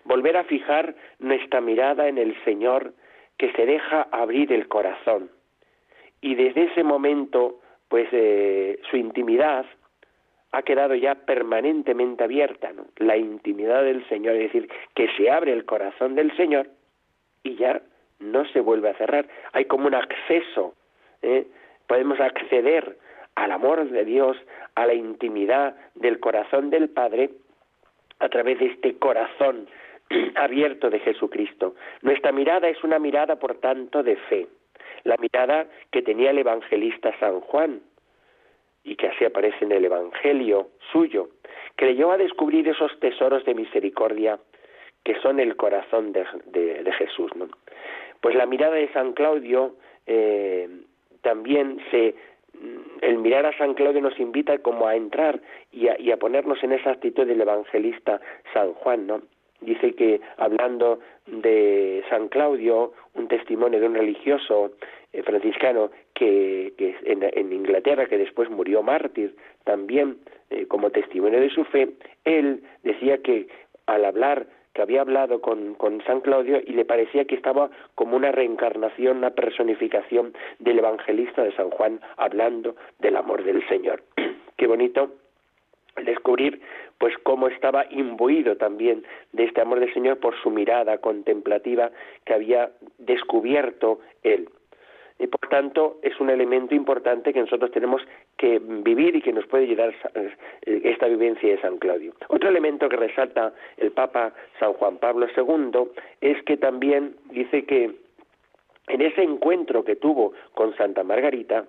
Volver 0.05 0.37
a 0.37 0.45
fijar 0.45 0.95
nuestra 1.19 1.61
mirada 1.61 2.09
en 2.09 2.19
el 2.19 2.37
Señor 2.45 2.93
que 3.39 3.53
se 3.53 3.67
deja 3.67 4.09
abrir 4.11 4.53
el 4.53 4.69
corazón 4.69 5.31
y 6.21 6.35
desde 6.35 6.65
ese 6.65 6.83
momento 6.83 7.61
pues 7.89 8.09
eh, 8.13 8.81
su 8.91 8.97
intimidad 8.97 9.65
ha 10.53 10.63
quedado 10.63 10.95
ya 10.95 11.15
permanentemente 11.15 12.25
abierta, 12.25 12.73
¿no? 12.73 12.87
La 12.97 13.17
intimidad 13.17 13.85
del 13.85 14.09
Señor, 14.09 14.37
es 14.37 14.53
decir, 14.53 14.69
que 14.95 15.09
se 15.17 15.31
abre 15.31 15.53
el 15.53 15.65
corazón 15.65 16.15
del 16.15 16.35
Señor 16.37 16.69
y 17.43 17.57
ya 17.57 17.83
no 18.19 18.45
se 18.47 18.61
vuelve 18.61 18.91
a 18.91 18.95
cerrar. 18.95 19.27
Hay 19.53 19.67
como 19.67 19.87
un 19.87 19.95
acceso, 19.95 20.75
¿eh? 21.23 21.47
podemos 21.87 22.21
acceder 22.21 22.97
al 23.35 23.53
amor 23.53 23.89
de 23.89 24.05
Dios, 24.05 24.37
a 24.75 24.87
la 24.87 24.95
intimidad 24.95 25.77
del 25.95 26.21
corazón 26.21 26.71
del 26.71 26.89
Padre 26.89 27.31
a 28.19 28.29
través 28.29 28.59
de 28.59 28.67
este 28.67 28.97
corazón 28.99 29.69
abierto 30.37 30.89
de 30.91 31.01
Jesucristo. 31.01 31.75
Nuestra 32.03 32.33
mirada 32.33 32.69
es 32.69 32.83
una 32.83 32.99
mirada, 32.99 33.37
por 33.37 33.57
tanto, 33.57 34.03
de 34.03 34.17
fe 34.17 34.47
la 35.07 35.17
mirada 35.19 35.67
que 35.91 36.03
tenía 36.03 36.31
el 36.31 36.39
evangelista 36.39 37.17
San 37.19 37.41
Juan 37.41 37.81
y 38.85 38.97
que 38.97 39.09
así 39.09 39.25
aparece 39.25 39.65
en 39.65 39.73
el 39.73 39.85
Evangelio 39.85 40.69
suyo. 40.93 41.29
Creyó 41.77 42.11
a 42.11 42.19
descubrir 42.19 42.69
esos 42.69 42.99
tesoros 43.01 43.45
de 43.45 43.55
misericordia 43.55 44.39
que 45.05 45.21
son 45.21 45.39
el 45.39 45.57
corazón 45.57 46.13
de, 46.13 46.25
de, 46.47 46.93
Jesús. 46.93 47.31
Pues 48.21 48.35
la 48.35 48.47
mirada 48.47 48.75
de 48.75 48.93
San 48.93 49.13
Claudio 49.13 49.77
eh, 50.07 50.69
también 51.23 51.79
se 51.91 52.15
el 53.03 53.19
mirar 53.19 53.45
a 53.45 53.57
San 53.59 53.75
Claudio 53.75 54.01
nos 54.01 54.19
invita 54.19 54.57
como 54.59 54.87
a 54.87 54.97
entrar 54.97 55.41
y 55.73 55.89
a, 55.89 56.01
y 56.01 56.11
a, 56.11 56.17
ponernos 56.17 56.63
en 56.65 56.73
esa 56.73 56.91
actitud 56.91 57.27
del 57.27 57.43
evangelista 57.43 58.19
San 58.55 58.73
Juan, 58.73 59.07
¿no? 59.07 59.21
dice 59.61 59.95
que 59.95 60.21
hablando 60.37 61.01
de 61.27 62.03
San 62.09 62.29
Claudio, 62.29 62.93
un 63.15 63.29
testimonio 63.29 63.81
de 63.81 63.87
un 63.87 63.95
religioso 63.95 64.73
eh, 65.13 65.23
franciscano 65.23 65.91
que, 66.15 66.73
en, 67.05 67.53
Inglaterra, 67.53 68.07
que 68.07 68.19
después 68.19 68.51
murió 68.51 68.83
mártir 68.83 69.35
también 69.65 70.19
eh, 70.51 70.67
como 70.67 70.91
testimonio 70.91 71.41
de 71.41 71.51
su 71.51 71.65
fe, 71.65 71.91
él 72.25 72.63
decía 72.83 73.19
que 73.19 73.49
al 73.87 74.05
hablar 74.05 74.47
que 74.77 74.83
había 74.83 75.01
hablado 75.01 75.41
con, 75.41 75.75
con, 75.75 76.03
San 76.05 76.21
Claudio 76.21 76.61
y 76.63 76.75
le 76.75 76.85
parecía 76.85 77.25
que 77.25 77.35
estaba 77.35 77.71
como 77.95 78.15
una 78.15 78.31
reencarnación, 78.31 79.17
una 79.17 79.31
personificación 79.31 80.35
del 80.59 80.81
evangelista 80.81 81.43
de 81.43 81.57
San 81.57 81.71
Juan 81.71 81.99
hablando 82.19 82.77
del 82.99 83.17
amor 83.17 83.43
del 83.43 83.67
Señor. 83.69 84.03
Qué 84.59 84.67
bonito 84.67 85.15
descubrir 86.05 86.61
pues 86.99 87.15
cómo 87.23 87.49
estaba 87.49 87.87
imbuido 87.89 88.59
también 88.59 89.03
de 89.33 89.45
este 89.45 89.63
amor 89.63 89.81
del 89.81 89.95
Señor 89.95 90.19
por 90.19 90.39
su 90.43 90.51
mirada 90.51 90.99
contemplativa 90.99 91.91
que 92.27 92.35
había 92.35 92.71
descubierto 92.99 94.01
él. 94.25 94.51
Y 95.19 95.27
por 95.29 95.49
tanto 95.49 95.99
es 96.03 96.19
un 96.21 96.29
elemento 96.29 96.75
importante 96.75 97.33
que 97.33 97.41
nosotros 97.41 97.71
tenemos 97.71 98.03
que 98.37 98.59
vivir 98.59 99.17
y 99.17 99.23
que 99.23 99.33
nos 99.33 99.47
puede 99.47 99.65
ayudar 99.65 99.95
eh, 100.15 100.81
esta 100.85 101.07
vivencia 101.07 101.49
de 101.49 101.61
San 101.61 101.79
Claudio. 101.79 102.13
Otro 102.29 102.51
elemento 102.51 102.89
que 102.89 102.97
resalta 102.97 103.55
el 103.79 103.93
Papa 103.93 104.35
San 104.61 104.75
Juan 104.75 104.99
Pablo 104.99 105.27
II 105.35 105.91
es 106.21 106.43
que 106.43 106.57
también 106.59 107.17
dice 107.31 107.65
que 107.65 107.93
en 108.89 109.01
ese 109.01 109.23
encuentro 109.23 109.85
que 109.85 109.97
tuvo 109.97 110.33
con 110.55 110.77
Santa 110.77 111.03
Margarita, 111.03 111.67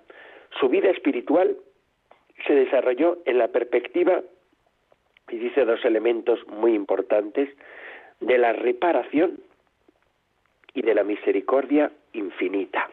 su 0.60 0.68
vida 0.68 0.90
espiritual 0.90 1.56
se 2.46 2.54
desarrolló 2.54 3.18
en 3.24 3.38
la 3.38 3.48
perspectiva, 3.48 4.22
y 5.30 5.36
dice 5.36 5.64
dos 5.64 5.84
elementos 5.84 6.46
muy 6.48 6.74
importantes, 6.74 7.48
de 8.20 8.38
la 8.38 8.52
reparación 8.52 9.40
y 10.74 10.82
de 10.82 10.94
la 10.94 11.04
misericordia 11.04 11.90
infinita. 12.12 12.88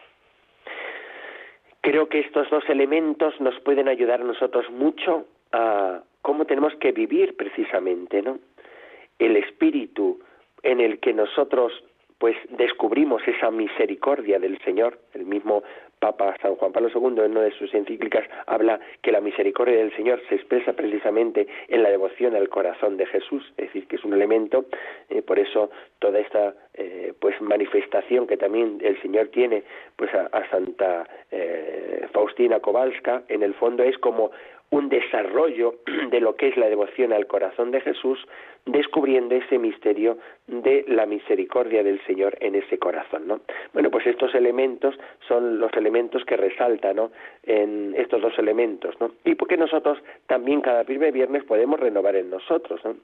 Creo 1.86 2.10
que 2.10 2.18
estos 2.18 2.50
dos 2.50 2.68
elementos 2.68 3.40
nos 3.40 3.60
pueden 3.60 3.88
ayudar 3.88 4.20
a 4.20 4.24
nosotros 4.24 4.72
mucho 4.72 5.28
a 5.52 6.02
cómo 6.24 6.46
tenemos 6.46 6.74
que 6.78 6.92
vivir 6.92 7.38
precisamente, 7.38 8.24
¿no? 8.24 8.40
El 9.20 9.38
espíritu 9.38 10.20
en 10.64 10.82
el 10.82 10.98
que 11.00 11.14
nosotros 11.14 11.72
pues 12.26 12.38
descubrimos 12.58 13.22
esa 13.28 13.52
misericordia 13.52 14.40
del 14.40 14.58
Señor. 14.64 14.98
El 15.14 15.28
mismo 15.28 15.62
Papa 16.00 16.36
San 16.42 16.56
Juan 16.56 16.72
Pablo 16.72 16.90
II 16.90 17.24
en 17.24 17.32
una 17.34 17.42
de 17.42 17.52
sus 17.52 17.72
encíclicas 17.76 18.28
habla 18.48 18.80
que 19.04 19.12
la 19.12 19.22
misericordia 19.22 19.78
del 19.78 19.96
Señor 19.96 20.20
se 20.28 20.34
expresa 20.34 20.74
precisamente 20.74 21.48
en 21.68 21.84
la 21.84 21.92
devoción 21.92 22.36
al 22.36 22.50
corazón 22.50 22.98
de 22.98 23.06
Jesús, 23.06 23.44
es 23.58 23.68
decir, 23.68 23.88
que 23.88 23.98
es 23.98 24.04
un 24.04 24.14
elemento, 24.14 24.66
eh, 25.10 25.22
por 25.22 25.38
eso 25.38 25.70
toda 26.00 26.18
esta 26.18 26.56
eh, 26.74 27.14
pues 27.20 27.40
manifestación 27.42 28.26
que 28.26 28.38
también 28.38 28.80
el 28.82 29.00
Señor 29.04 29.28
tiene 29.28 29.62
pues 29.96 30.10
a, 30.16 30.50
Santa 30.50 31.08
eh, 31.30 32.08
Faustina 32.12 32.60
Kowalska, 32.60 33.22
en 33.28 33.44
el 33.44 33.54
fondo 33.54 33.84
es 33.84 34.00
como 34.00 34.32
un 34.70 34.90
desarrollo 34.90 35.76
de 36.12 36.20
lo 36.20 36.36
que 36.36 36.48
es 36.50 36.58
la 36.58 36.68
devoción 36.68 37.14
al 37.14 37.28
corazón 37.28 37.72
de 37.72 37.82
Jesús, 37.82 38.20
descubriendo 38.66 39.36
ese 39.36 39.58
misterio 39.60 40.18
de 40.48 40.86
la 40.88 41.06
misericordia 41.06 41.84
del 41.84 42.04
Señor 42.06 42.38
en 42.42 42.56
ese 42.56 42.80
corazón, 42.80 43.28
¿no? 43.28 43.42
Bueno, 43.74 43.92
pues 43.92 44.08
estos 44.08 44.34
elementos 44.34 44.96
son 45.28 45.60
los 45.60 45.72
elementos 45.74 46.26
que 46.26 46.36
resaltan, 46.36 46.96
¿no? 46.96 47.12
En 47.44 47.94
estos 47.96 48.22
dos 48.22 48.38
elementos, 48.40 49.00
¿no? 49.00 49.12
Y 49.24 49.36
porque 49.36 49.58
nosotros 49.58 50.00
también 50.28 50.62
cada 50.62 50.84
primer 50.84 51.12
viernes 51.12 51.44
podemos 51.44 51.80
renovar 51.80 52.16
en 52.16 52.30
nosotros, 52.30 52.84
¿no? 52.84 52.96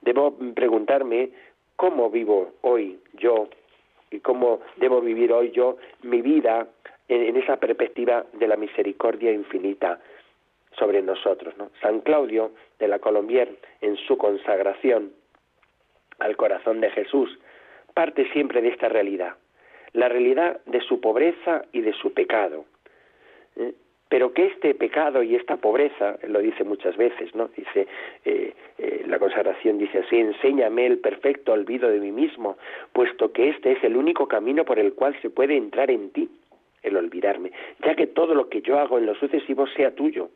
Debo 0.00 0.36
preguntarme 0.54 1.30
cómo 1.76 2.10
vivo 2.10 2.52
hoy 2.62 2.98
yo 3.14 3.48
y 4.10 4.20
cómo 4.20 4.60
debo 4.76 5.00
vivir 5.00 5.32
hoy 5.32 5.50
yo 5.50 5.76
mi 6.02 6.22
vida 6.22 6.66
en, 7.08 7.36
esa 7.36 7.56
perspectiva 7.58 8.24
de 8.32 8.48
la 8.48 8.56
misericordia 8.56 9.32
infinita 9.32 10.00
sobre 10.78 11.02
nosotros. 11.02 11.56
¿no? 11.56 11.70
San 11.80 12.00
Claudio 12.00 12.52
de 12.78 12.88
la 12.88 12.98
Colombier, 12.98 13.56
en 13.80 13.96
su 13.96 14.16
consagración 14.16 15.12
al 16.18 16.36
corazón 16.36 16.80
de 16.80 16.90
Jesús, 16.90 17.38
parte 17.94 18.30
siempre 18.32 18.60
de 18.62 18.68
esta 18.68 18.88
realidad, 18.88 19.34
la 19.92 20.08
realidad 20.08 20.60
de 20.66 20.80
su 20.80 21.00
pobreza 21.00 21.64
y 21.72 21.80
de 21.80 21.92
su 21.92 22.12
pecado. 22.12 22.64
¿eh? 23.56 23.72
Pero 24.08 24.32
que 24.32 24.46
este 24.46 24.74
pecado 24.74 25.22
y 25.22 25.34
esta 25.34 25.56
pobreza, 25.56 26.16
lo 26.28 26.40
dice 26.40 26.62
muchas 26.62 26.96
veces, 26.96 27.34
¿no? 27.34 27.48
Dice, 27.48 27.88
eh, 28.24 28.54
eh, 28.78 29.02
la 29.06 29.18
consagración 29.18 29.78
dice 29.78 29.98
así, 29.98 30.16
enséñame 30.16 30.86
el 30.86 30.98
perfecto 30.98 31.52
olvido 31.52 31.90
de 31.90 31.98
mí 31.98 32.12
mismo, 32.12 32.56
puesto 32.92 33.32
que 33.32 33.48
este 33.48 33.72
es 33.72 33.82
el 33.82 33.96
único 33.96 34.28
camino 34.28 34.64
por 34.64 34.78
el 34.78 34.94
cual 34.94 35.20
se 35.22 35.30
puede 35.30 35.56
entrar 35.56 35.90
en 35.90 36.10
ti, 36.10 36.30
el 36.84 36.96
olvidarme, 36.96 37.50
ya 37.84 37.96
que 37.96 38.06
todo 38.06 38.34
lo 38.34 38.48
que 38.48 38.62
yo 38.62 38.78
hago 38.78 38.98
en 38.98 39.06
lo 39.06 39.16
sucesivo 39.16 39.66
sea 39.66 39.90
tuyo, 39.92 40.30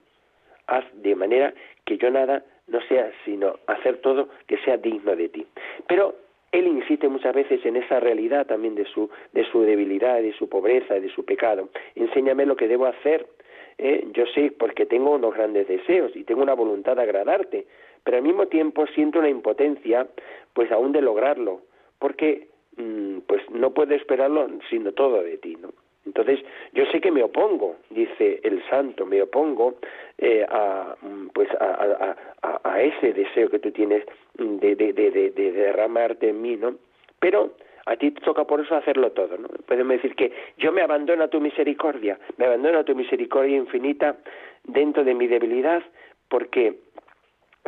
haz 0.67 0.85
de 0.95 1.15
manera 1.15 1.55
que 1.85 1.99
yo 1.99 2.11
nada 2.11 2.45
no 2.69 2.81
sea 2.83 3.11
sino 3.25 3.59
hacer 3.67 3.99
todo 3.99 4.29
que 4.47 4.59
sea 4.59 4.77
digno 4.77 5.17
de 5.17 5.29
ti. 5.29 5.47
Pero 5.89 6.15
él 6.53 6.67
insiste 6.67 7.09
muchas 7.09 7.35
veces 7.35 7.65
en 7.65 7.77
esa 7.77 8.01
realidad 8.01 8.47
también 8.47 8.75
de 8.75 8.85
su, 8.85 9.09
de 9.33 9.45
su 9.51 9.63
debilidad, 9.63 10.21
de 10.21 10.33
su 10.33 10.49
pobreza, 10.49 10.95
de 10.95 11.09
su 11.11 11.25
pecado. 11.25 11.69
Enséñame 11.95 12.47
lo 12.47 12.57
que 12.57 12.69
debo 12.69 12.87
hacer. 12.87 13.27
¿eh? 13.79 14.07
Yo 14.13 14.27
sé 14.27 14.53
porque 14.59 14.87
tengo 14.87 15.13
unos 15.13 15.35
grandes 15.35 15.69
deseos 15.69 16.15
y 16.15 16.25
tengo 16.25 16.43
una 16.43 16.55
voluntad 16.55 16.97
de 16.97 17.03
agradarte, 17.03 17.67
pero 18.03 18.17
al 18.17 18.23
mismo 18.23 18.47
tiempo 18.47 18.87
siento 18.89 19.21
una 19.21 19.29
impotencia, 19.29 20.09
pues 20.53 20.73
aún 20.73 20.93
de 20.93 21.03
lograrlo, 21.03 21.63
porque 21.99 22.49
mm, 22.77 23.19
pues 23.27 23.49
no 23.51 23.73
puedo 23.73 23.95
esperarlo 23.95 24.49
sino 24.69 24.93
todo 24.93 25.23
de 25.23 25.39
ti, 25.39 25.57
¿no? 25.61 25.71
Entonces, 26.07 26.41
yo 26.73 26.87
sé 26.87 27.01
que 27.01 27.11
me 27.11 27.23
opongo, 27.23 27.77
dice 27.91 28.41
el 28.43 28.63
santo, 28.69 29.05
me 29.05 29.21
opongo 29.21 29.75
eh, 30.19 30.47
a, 30.49 30.97
mm, 31.01 31.29
pues 31.29 31.49
a, 31.61 32.17
a, 32.65 32.83
ese 32.83 33.13
deseo 33.13 33.51
que 33.51 33.59
tú 33.59 33.71
tienes 33.71 34.05
de, 34.35 34.75
de, 34.77 34.93
de, 34.93 35.11
de, 35.11 35.53
derramarte 35.53 36.31
en 36.31 36.41
mí, 36.41 36.57
¿no? 36.57 36.77
Pero 37.19 37.53
a 37.85 37.97
ti 37.97 38.11
te 38.13 38.21
toca 38.23 38.45
por 38.45 38.61
eso 38.61 38.75
hacerlo 38.75 39.13
todo, 39.13 39.37
¿no? 39.37 39.49
Podemos 39.67 39.93
decir 39.93 40.15
que 40.15 40.33
yo 40.57 40.73
me 40.73 40.81
abandono 40.81 41.25
a 41.25 41.29
tu 41.29 41.41
misericordia, 41.41 42.19
me 42.39 42.47
abandono 42.47 42.79
a 42.79 42.85
tu 42.85 42.95
misericordia 42.95 43.57
infinita 43.57 44.17
dentro 44.65 45.05
de 45.05 45.15
mi 45.15 45.27
debilidad, 45.27 45.83
porque 46.29 46.79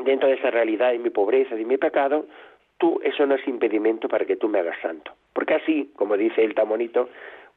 dentro 0.04 0.28
de 0.28 0.36
esa 0.36 0.50
realidad 0.50 0.92
de 0.92 0.98
mi 0.98 1.10
pobreza, 1.10 1.54
de 1.54 1.64
mi 1.64 1.76
pecado, 1.76 2.26
tú, 2.78 2.98
eso 3.04 3.26
no 3.26 3.34
es 3.34 3.46
impedimento 3.46 4.08
para 4.08 4.24
que 4.24 4.36
tú 4.36 4.48
me 4.48 4.58
hagas 4.58 4.80
santo. 4.80 5.12
Porque 5.34 5.54
así, 5.54 5.92
como 5.96 6.16
dice 6.16 6.42
el 6.42 6.54
tamonito, 6.54 7.08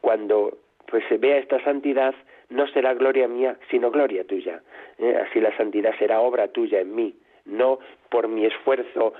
cuando 0.01 0.57
pues 0.87 1.03
se 1.09 1.17
vea 1.17 1.37
esta 1.37 1.63
santidad, 1.63 2.13
no 2.49 2.67
será 2.67 2.93
gloria 2.93 3.27
mía, 3.27 3.57
sino 3.69 3.91
gloria 3.91 4.25
tuya. 4.25 4.61
¿eh? 4.97 5.17
Así 5.25 5.39
la 5.39 5.55
santidad 5.57 5.93
será 5.97 6.21
obra 6.21 6.47
tuya 6.49 6.79
en 6.81 6.95
mí, 6.95 7.15
no 7.45 7.79
por 8.09 8.27
mi 8.27 8.45
esfuerzo 8.45 9.13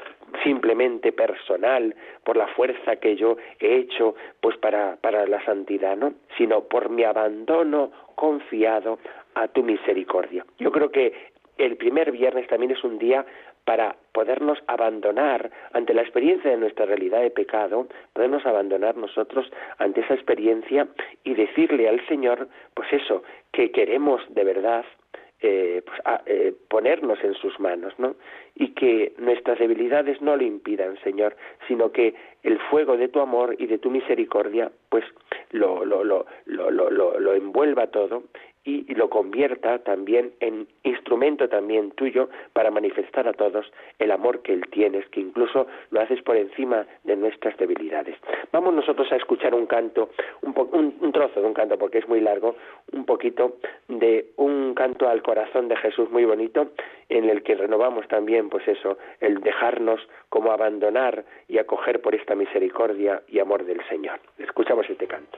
simplemente 0.44 1.12
personal, 1.12 1.96
por 2.24 2.38
la 2.38 2.48
fuerza 2.48 2.98
que 2.98 3.16
yo 3.16 3.38
he 3.60 3.78
hecho 3.78 4.16
pues 4.42 4.58
para, 4.58 4.98
para 4.98 5.28
la 5.28 5.44
santidad, 5.46 5.96
¿no? 5.98 6.14
sino 6.38 6.62
por 6.66 6.90
mi 6.90 7.04
abandono 7.04 7.92
confiado 8.16 9.00
a 9.34 9.48
tu 9.48 9.64
misericordia. 9.64 10.46
Yo 10.60 10.72
creo 10.72 10.92
que 10.92 11.14
el 11.58 11.78
primer 11.78 12.12
viernes 12.12 12.48
también 12.48 12.72
es 12.72 12.84
un 12.84 12.98
día 12.98 13.26
para 13.66 13.96
podernos 14.14 14.60
abandonar 14.68 15.52
ante 15.74 15.94
la 15.94 16.02
experiencia 16.02 16.52
de 16.52 16.58
nuestra 16.58 16.86
realidad 16.86 17.22
de 17.22 17.32
pecado, 17.32 17.88
podernos 18.14 18.46
abandonar 18.46 18.96
nosotros 18.96 19.52
ante 19.80 20.02
esa 20.02 20.14
experiencia 20.14 20.88
y 21.24 21.34
decirle 21.34 21.90
al 21.90 22.06
Señor, 22.08 22.48
pues 22.74 22.94
eso, 22.94 23.24
que 23.52 23.72
queremos 23.72 24.22
de 24.30 24.44
verdad 24.44 24.86
eh, 25.42 25.84
pues, 25.86 26.00
eh, 26.28 26.54
ponernos 26.70 27.22
en 27.24 27.34
sus 27.34 27.60
manos, 27.60 27.94
¿no? 27.98 28.16
Y 28.56 28.70
que 28.70 29.14
nuestras 29.18 29.60
debilidades 29.60 30.22
no 30.22 30.38
lo 30.38 30.44
impidan, 30.44 30.98
Señor, 31.04 31.36
sino 31.68 31.92
que 31.92 32.16
el 32.44 32.58
fuego 32.70 32.96
de 32.96 33.10
tu 33.10 33.20
amor 33.20 33.56
y 33.60 33.66
de 33.66 33.78
tu 33.78 33.92
misericordia, 33.92 34.72
pues 34.90 35.04
lo, 35.52 35.84
lo, 35.84 36.04
lo, 36.04 36.26
lo, 36.46 36.72
lo, 36.72 37.20
lo 37.20 37.34
envuelva 37.34 37.88
todo 37.88 38.24
y 38.66 38.96
lo 38.96 39.10
convierta 39.10 39.80
también 39.80 40.34
en 40.40 40.68
instrumento 40.84 41.48
también 41.48 41.92
tuyo 41.92 42.30
para 42.54 42.72
manifestar 42.72 43.28
a 43.28 43.34
todos 43.34 43.72
el 44.00 44.12
amor 44.12 44.42
que 44.42 44.54
Él 44.54 44.64
tienes, 44.72 45.08
que 45.10 45.22
incluso 45.22 45.68
lo 45.92 46.02
haces 46.02 46.22
por 46.24 46.36
encima 46.36 46.86
de 47.04 47.16
nuestras 47.16 47.56
debilidades. 47.58 48.18
Vamos 48.52 48.74
nosotros 48.74 49.12
a 49.12 49.16
escuchar 49.16 49.54
un 49.54 49.68
canto, 49.68 50.10
un, 50.42 50.96
un 51.00 51.12
trozo 51.12 51.42
de 51.42 51.48
un 51.48 51.54
canto, 51.54 51.78
porque 51.78 52.00
es 52.00 52.08
muy 52.08 52.22
largo, 52.22 52.56
un 52.92 53.06
poquito 53.06 53.58
de 53.88 54.32
un 54.38 54.74
canto 54.74 55.08
al 55.08 55.22
corazón 55.22 55.68
de 55.68 55.78
Jesús 55.78 56.10
muy 56.10 56.26
bonito, 56.26 56.72
en 57.10 57.30
el 57.30 57.44
que 57.44 57.56
renovamos 57.56 58.08
también, 58.08 58.50
pues 58.50 58.68
eso, 58.68 58.98
el 59.20 59.42
dejarnos 59.42 60.02
como 60.30 60.52
abandonar 60.52 61.24
y 61.48 61.60
acoger 61.60 62.02
por 62.02 62.16
esta 62.16 62.36
misericordia 62.36 63.22
y 63.28 63.40
amor 63.40 63.64
del 63.66 63.86
Señor. 63.88 64.20
Escuchamos 64.40 64.90
este 64.90 65.06
canto. 65.06 65.38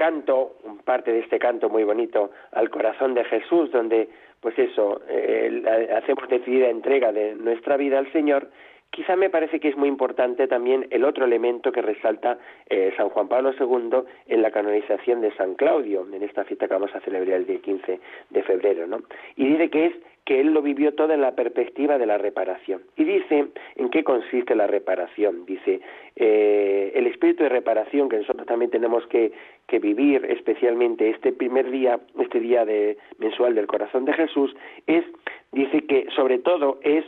Canto, 0.00 0.56
parte 0.86 1.12
de 1.12 1.18
este 1.18 1.38
canto 1.38 1.68
muy 1.68 1.84
bonito 1.84 2.30
al 2.52 2.70
corazón 2.70 3.12
de 3.12 3.22
Jesús, 3.24 3.70
donde, 3.70 4.08
pues 4.40 4.58
eso, 4.58 5.02
eh, 5.06 5.62
hacemos 5.94 6.26
decidida 6.26 6.70
entrega 6.70 7.12
de 7.12 7.34
nuestra 7.34 7.76
vida 7.76 7.98
al 7.98 8.10
Señor, 8.10 8.48
Quizá 8.90 9.14
me 9.14 9.30
parece 9.30 9.60
que 9.60 9.68
es 9.68 9.76
muy 9.76 9.88
importante 9.88 10.48
también 10.48 10.86
el 10.90 11.04
otro 11.04 11.24
elemento 11.24 11.70
que 11.70 11.80
resalta 11.80 12.38
eh, 12.68 12.92
San 12.96 13.08
Juan 13.10 13.28
Pablo 13.28 13.52
II 13.58 14.02
en 14.26 14.42
la 14.42 14.50
canonización 14.50 15.20
de 15.20 15.32
San 15.36 15.54
Claudio, 15.54 16.06
en 16.12 16.22
esta 16.22 16.44
fiesta 16.44 16.66
que 16.66 16.74
vamos 16.74 16.94
a 16.94 17.00
celebrar 17.00 17.36
el 17.36 17.46
día 17.46 17.60
15 17.60 18.00
de 18.30 18.42
febrero, 18.42 18.88
¿no? 18.88 19.02
Y 19.36 19.46
dice 19.46 19.70
que 19.70 19.86
es 19.86 19.94
que 20.24 20.40
él 20.40 20.52
lo 20.52 20.62
vivió 20.62 20.94
todo 20.94 21.12
en 21.12 21.22
la 21.22 21.34
perspectiva 21.34 21.98
de 21.98 22.06
la 22.06 22.18
reparación. 22.18 22.82
Y 22.96 23.04
dice 23.04 23.48
en 23.76 23.88
qué 23.90 24.04
consiste 24.04 24.54
la 24.54 24.66
reparación. 24.66 25.46
Dice, 25.46 25.80
eh, 26.16 26.92
el 26.94 27.06
espíritu 27.06 27.44
de 27.44 27.48
reparación 27.48 28.08
que 28.08 28.18
nosotros 28.18 28.46
también 28.46 28.70
tenemos 28.70 29.06
que, 29.06 29.32
que 29.66 29.78
vivir, 29.78 30.24
especialmente 30.26 31.10
este 31.10 31.32
primer 31.32 31.70
día, 31.70 31.98
este 32.18 32.40
día 32.40 32.64
de, 32.64 32.98
mensual 33.18 33.54
del 33.54 33.66
corazón 33.66 34.04
de 34.04 34.12
Jesús, 34.12 34.54
es, 34.86 35.04
dice 35.52 35.86
que 35.86 36.06
sobre 36.14 36.38
todo 36.38 36.78
es 36.82 37.04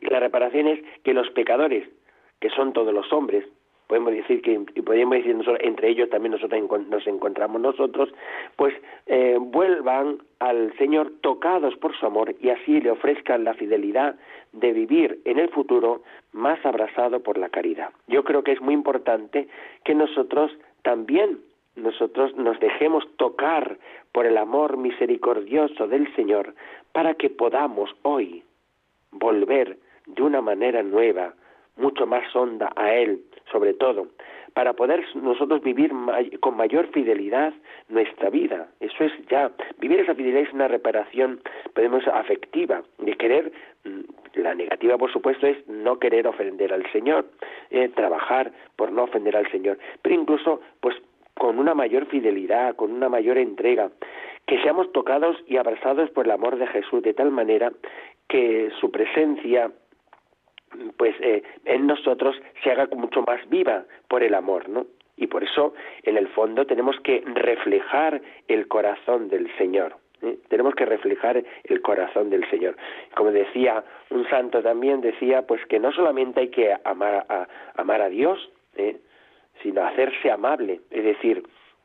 la 0.00 0.20
reparación 0.20 0.68
es 0.68 0.80
que 1.04 1.14
los 1.14 1.30
pecadores, 1.30 1.88
que 2.40 2.50
son 2.50 2.72
todos 2.72 2.92
los 2.92 3.12
hombres, 3.12 3.44
podemos 3.86 4.12
decir 4.12 4.42
que 4.42 4.60
y 4.74 4.82
podemos 4.82 5.16
decir 5.16 5.34
nosotros, 5.34 5.60
entre 5.62 5.88
ellos 5.88 6.10
también 6.10 6.32
nosotros 6.32 6.60
nos 6.88 7.06
encontramos 7.06 7.60
nosotros, 7.60 8.12
pues 8.56 8.74
eh, 9.06 9.36
vuelvan 9.40 10.18
al 10.40 10.76
Señor 10.76 11.12
tocados 11.20 11.76
por 11.76 11.96
su 11.96 12.06
amor 12.06 12.34
y 12.40 12.50
así 12.50 12.80
le 12.80 12.90
ofrezcan 12.90 13.44
la 13.44 13.54
fidelidad 13.54 14.16
de 14.52 14.72
vivir 14.72 15.20
en 15.24 15.38
el 15.38 15.48
futuro 15.50 16.02
más 16.32 16.64
abrazado 16.66 17.20
por 17.20 17.38
la 17.38 17.48
caridad. 17.48 17.90
Yo 18.08 18.24
creo 18.24 18.42
que 18.42 18.52
es 18.52 18.60
muy 18.60 18.74
importante 18.74 19.48
que 19.84 19.94
nosotros 19.94 20.50
también 20.82 21.38
nosotros 21.76 22.34
nos 22.36 22.58
dejemos 22.58 23.04
tocar 23.16 23.78
por 24.12 24.26
el 24.26 24.38
amor 24.38 24.78
misericordioso 24.78 25.86
del 25.86 26.12
Señor 26.16 26.54
para 26.92 27.14
que 27.14 27.28
podamos 27.28 27.94
hoy 28.02 28.42
volver 29.18 29.78
de 30.06 30.22
una 30.22 30.40
manera 30.40 30.82
nueva, 30.82 31.34
mucho 31.76 32.06
más 32.06 32.34
honda 32.34 32.72
a 32.76 32.94
Él, 32.94 33.20
sobre 33.50 33.74
todo, 33.74 34.08
para 34.54 34.72
poder 34.72 35.04
nosotros 35.14 35.62
vivir 35.62 35.92
con 36.40 36.56
mayor 36.56 36.88
fidelidad 36.88 37.52
nuestra 37.88 38.30
vida. 38.30 38.68
Eso 38.80 39.04
es 39.04 39.12
ya, 39.28 39.50
vivir 39.78 40.00
esa 40.00 40.14
fidelidad 40.14 40.48
es 40.48 40.54
una 40.54 40.68
reparación, 40.68 41.40
podemos, 41.74 42.06
afectiva, 42.08 42.82
de 42.98 43.12
querer, 43.16 43.52
mm, 43.84 44.40
la 44.40 44.54
negativa 44.54 44.96
por 44.96 45.12
supuesto 45.12 45.46
es 45.46 45.58
no 45.68 45.98
querer 45.98 46.26
ofender 46.26 46.72
al 46.72 46.90
Señor, 46.90 47.26
eh, 47.70 47.90
trabajar 47.90 48.52
por 48.76 48.92
no 48.92 49.04
ofender 49.04 49.36
al 49.36 49.50
Señor, 49.50 49.78
pero 50.00 50.14
incluso 50.14 50.60
pues 50.80 50.96
con 51.34 51.58
una 51.58 51.74
mayor 51.74 52.06
fidelidad, 52.06 52.76
con 52.76 52.92
una 52.92 53.10
mayor 53.10 53.36
entrega, 53.36 53.90
que 54.46 54.58
seamos 54.62 54.90
tocados 54.92 55.36
y 55.46 55.58
abrazados 55.58 56.08
por 56.10 56.24
el 56.24 56.30
amor 56.30 56.56
de 56.56 56.66
Jesús 56.68 57.02
de 57.02 57.12
tal 57.12 57.30
manera 57.30 57.72
que 58.28 58.70
su 58.80 58.90
presencia 58.90 59.70
pues 60.96 61.14
eh, 61.20 61.42
en 61.64 61.86
nosotros 61.86 62.36
se 62.62 62.70
haga 62.70 62.88
mucho 62.94 63.22
más 63.22 63.48
viva 63.48 63.84
por 64.08 64.22
el 64.22 64.34
amor, 64.34 64.68
¿no? 64.68 64.86
Y 65.16 65.28
por 65.28 65.42
eso, 65.42 65.74
en 66.02 66.16
el 66.16 66.28
fondo, 66.28 66.66
tenemos 66.66 66.96
que 67.00 67.22
reflejar 67.24 68.20
el 68.48 68.68
corazón 68.68 69.28
del 69.28 69.50
Señor. 69.56 69.96
¿eh? 70.20 70.36
Tenemos 70.48 70.74
que 70.74 70.84
reflejar 70.84 71.42
el 71.64 71.80
corazón 71.80 72.28
del 72.28 72.48
Señor. 72.50 72.76
Como 73.14 73.32
decía 73.32 73.82
un 74.10 74.28
santo 74.28 74.62
también, 74.62 75.00
decía 75.00 75.42
pues 75.46 75.64
que 75.66 75.80
no 75.80 75.90
solamente 75.92 76.40
hay 76.40 76.48
que 76.48 76.76
amar 76.84 77.24
a, 77.28 77.48
amar 77.76 78.02
a 78.02 78.10
Dios, 78.10 78.50
¿eh? 78.76 78.98
sino 79.62 79.82
hacerse 79.84 80.30
amable. 80.30 80.80
Es 80.90 81.04
decir, 81.04 81.42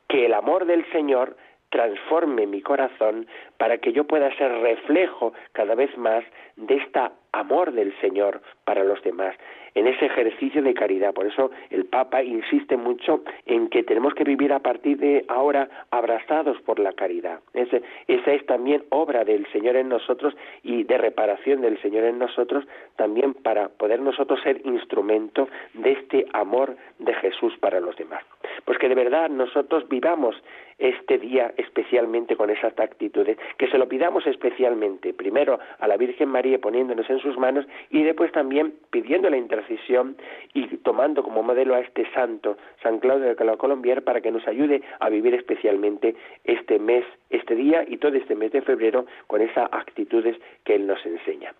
que 0.09 0.25
el 0.25 0.33
amor 0.33 0.65
del 0.65 0.85
Señor 0.91 1.37
transforme 1.71 2.45
mi 2.45 2.61
corazón 2.61 3.25
para 3.57 3.79
que 3.79 3.93
yo 3.93 4.03
pueda 4.05 4.35
ser 4.37 4.51
reflejo 4.59 5.33
cada 5.53 5.73
vez 5.73 5.97
más 5.97 6.23
de 6.57 6.75
este 6.75 6.99
amor 7.31 7.71
del 7.71 7.97
Señor 7.99 8.41
para 8.65 8.83
los 8.83 9.01
demás 9.03 9.35
en 9.73 9.87
ese 9.87 10.05
ejercicio 10.05 10.61
de 10.61 10.73
caridad. 10.73 11.13
Por 11.13 11.27
eso 11.27 11.51
el 11.69 11.85
Papa 11.85 12.21
insiste 12.23 12.77
mucho 12.77 13.23
en 13.45 13.69
que 13.69 13.83
tenemos 13.83 14.13
que 14.13 14.23
vivir 14.23 14.51
a 14.53 14.59
partir 14.59 14.97
de 14.97 15.25
ahora 15.27 15.69
abrazados 15.91 16.61
por 16.61 16.79
la 16.79 16.93
caridad. 16.93 17.39
esa 17.53 18.31
es 18.33 18.45
también 18.45 18.83
obra 18.89 19.23
del 19.23 19.45
Señor 19.51 19.75
en 19.75 19.89
nosotros 19.89 20.35
y 20.63 20.83
de 20.83 20.97
reparación 20.97 21.61
del 21.61 21.81
Señor 21.81 22.03
en 22.03 22.19
nosotros 22.19 22.65
también 22.97 23.33
para 23.33 23.69
poder 23.69 24.01
nosotros 24.01 24.41
ser 24.43 24.61
instrumento 24.65 25.47
de 25.73 25.91
este 25.93 26.25
amor 26.33 26.75
de 26.99 27.13
Jesús 27.15 27.53
para 27.59 27.79
los 27.79 27.95
demás. 27.95 28.23
Pues 28.65 28.77
que 28.77 28.89
de 28.89 28.95
verdad 28.95 29.29
nosotros 29.29 29.87
vivamos 29.89 30.35
este 30.81 31.19
día 31.19 31.53
especialmente 31.57 32.35
con 32.35 32.49
esas 32.49 32.77
actitudes, 32.79 33.37
que 33.57 33.67
se 33.67 33.77
lo 33.77 33.87
pidamos 33.87 34.25
especialmente, 34.25 35.13
primero 35.13 35.59
a 35.79 35.87
la 35.87 35.95
Virgen 35.95 36.29
María 36.29 36.59
poniéndonos 36.59 37.07
en 37.09 37.19
sus 37.19 37.37
manos 37.37 37.65
y 37.91 38.03
después 38.03 38.31
también 38.31 38.73
pidiendo 38.89 39.29
la 39.29 39.37
intercesión 39.37 40.17
y 40.53 40.65
tomando 40.77 41.23
como 41.23 41.43
modelo 41.43 41.75
a 41.75 41.81
este 41.81 42.09
santo, 42.13 42.57
San 42.81 42.99
Claudio 42.99 43.27
de 43.27 43.57
Colombier, 43.57 44.03
para 44.03 44.21
que 44.21 44.31
nos 44.31 44.47
ayude 44.47 44.81
a 44.99 45.09
vivir 45.09 45.35
especialmente 45.35 46.15
este 46.43 46.79
mes, 46.79 47.05
este 47.29 47.55
día 47.55 47.85
y 47.87 47.97
todo 47.97 48.17
este 48.17 48.35
mes 48.35 48.51
de 48.51 48.61
febrero 48.61 49.05
con 49.27 49.41
esas 49.41 49.69
actitudes 49.71 50.35
que 50.63 50.75
él 50.75 50.87
nos 50.87 51.05
enseña. 51.05 51.53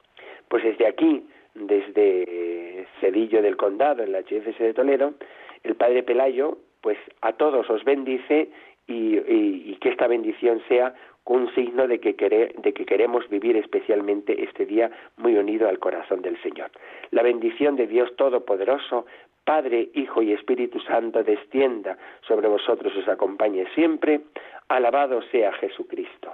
Pues 0.47 0.63
desde 0.63 0.88
aquí, 0.88 1.23
desde 1.54 2.88
Cedillo 2.99 3.41
del 3.41 3.56
Condado, 3.56 4.04
en 4.04 4.12
la 4.12 4.21
HFS 4.21 4.58
de 4.60 4.73
Toledo, 4.73 5.13
el 5.63 5.75
Padre 5.75 6.04
Pelayo, 6.04 6.58
pues 6.82 6.98
a 7.22 7.34
todos 7.34 7.70
os 7.70 7.84
bendice 7.84 8.50
y, 8.88 9.76
que 9.76 9.89
esta 9.89 10.08
bendición 10.08 10.62
sea 10.67 10.94
un 11.26 11.54
signo 11.56 11.88
de 11.88 12.00
que, 12.00 12.15
queremos 12.15 13.30
vivir 13.30 13.56
especialmente 13.56 14.44
este 14.44 14.65
día 14.65 14.91
muy 15.17 15.36
unido 15.38 15.70
al 15.70 15.80
corazón 15.80 16.22
del 16.22 16.39
Señor. 16.41 16.72
La 17.12 17.24
bendición 17.24 17.78
de 17.78 17.88
Dios 17.88 18.13
Todopoderoso, 18.17 19.06
Padre, 19.46 19.89
Hijo 19.94 20.22
y 20.22 20.34
Espíritu 20.34 20.80
Santo, 20.82 21.24
descienda 21.24 21.98
sobre 22.28 22.48
vosotros 22.48 22.91
y 22.96 23.00
os 23.00 23.08
acompañe 23.08 23.65
siempre. 23.74 24.22
Alabado 24.67 25.22
sea 25.32 25.54
Jesucristo. 25.54 26.34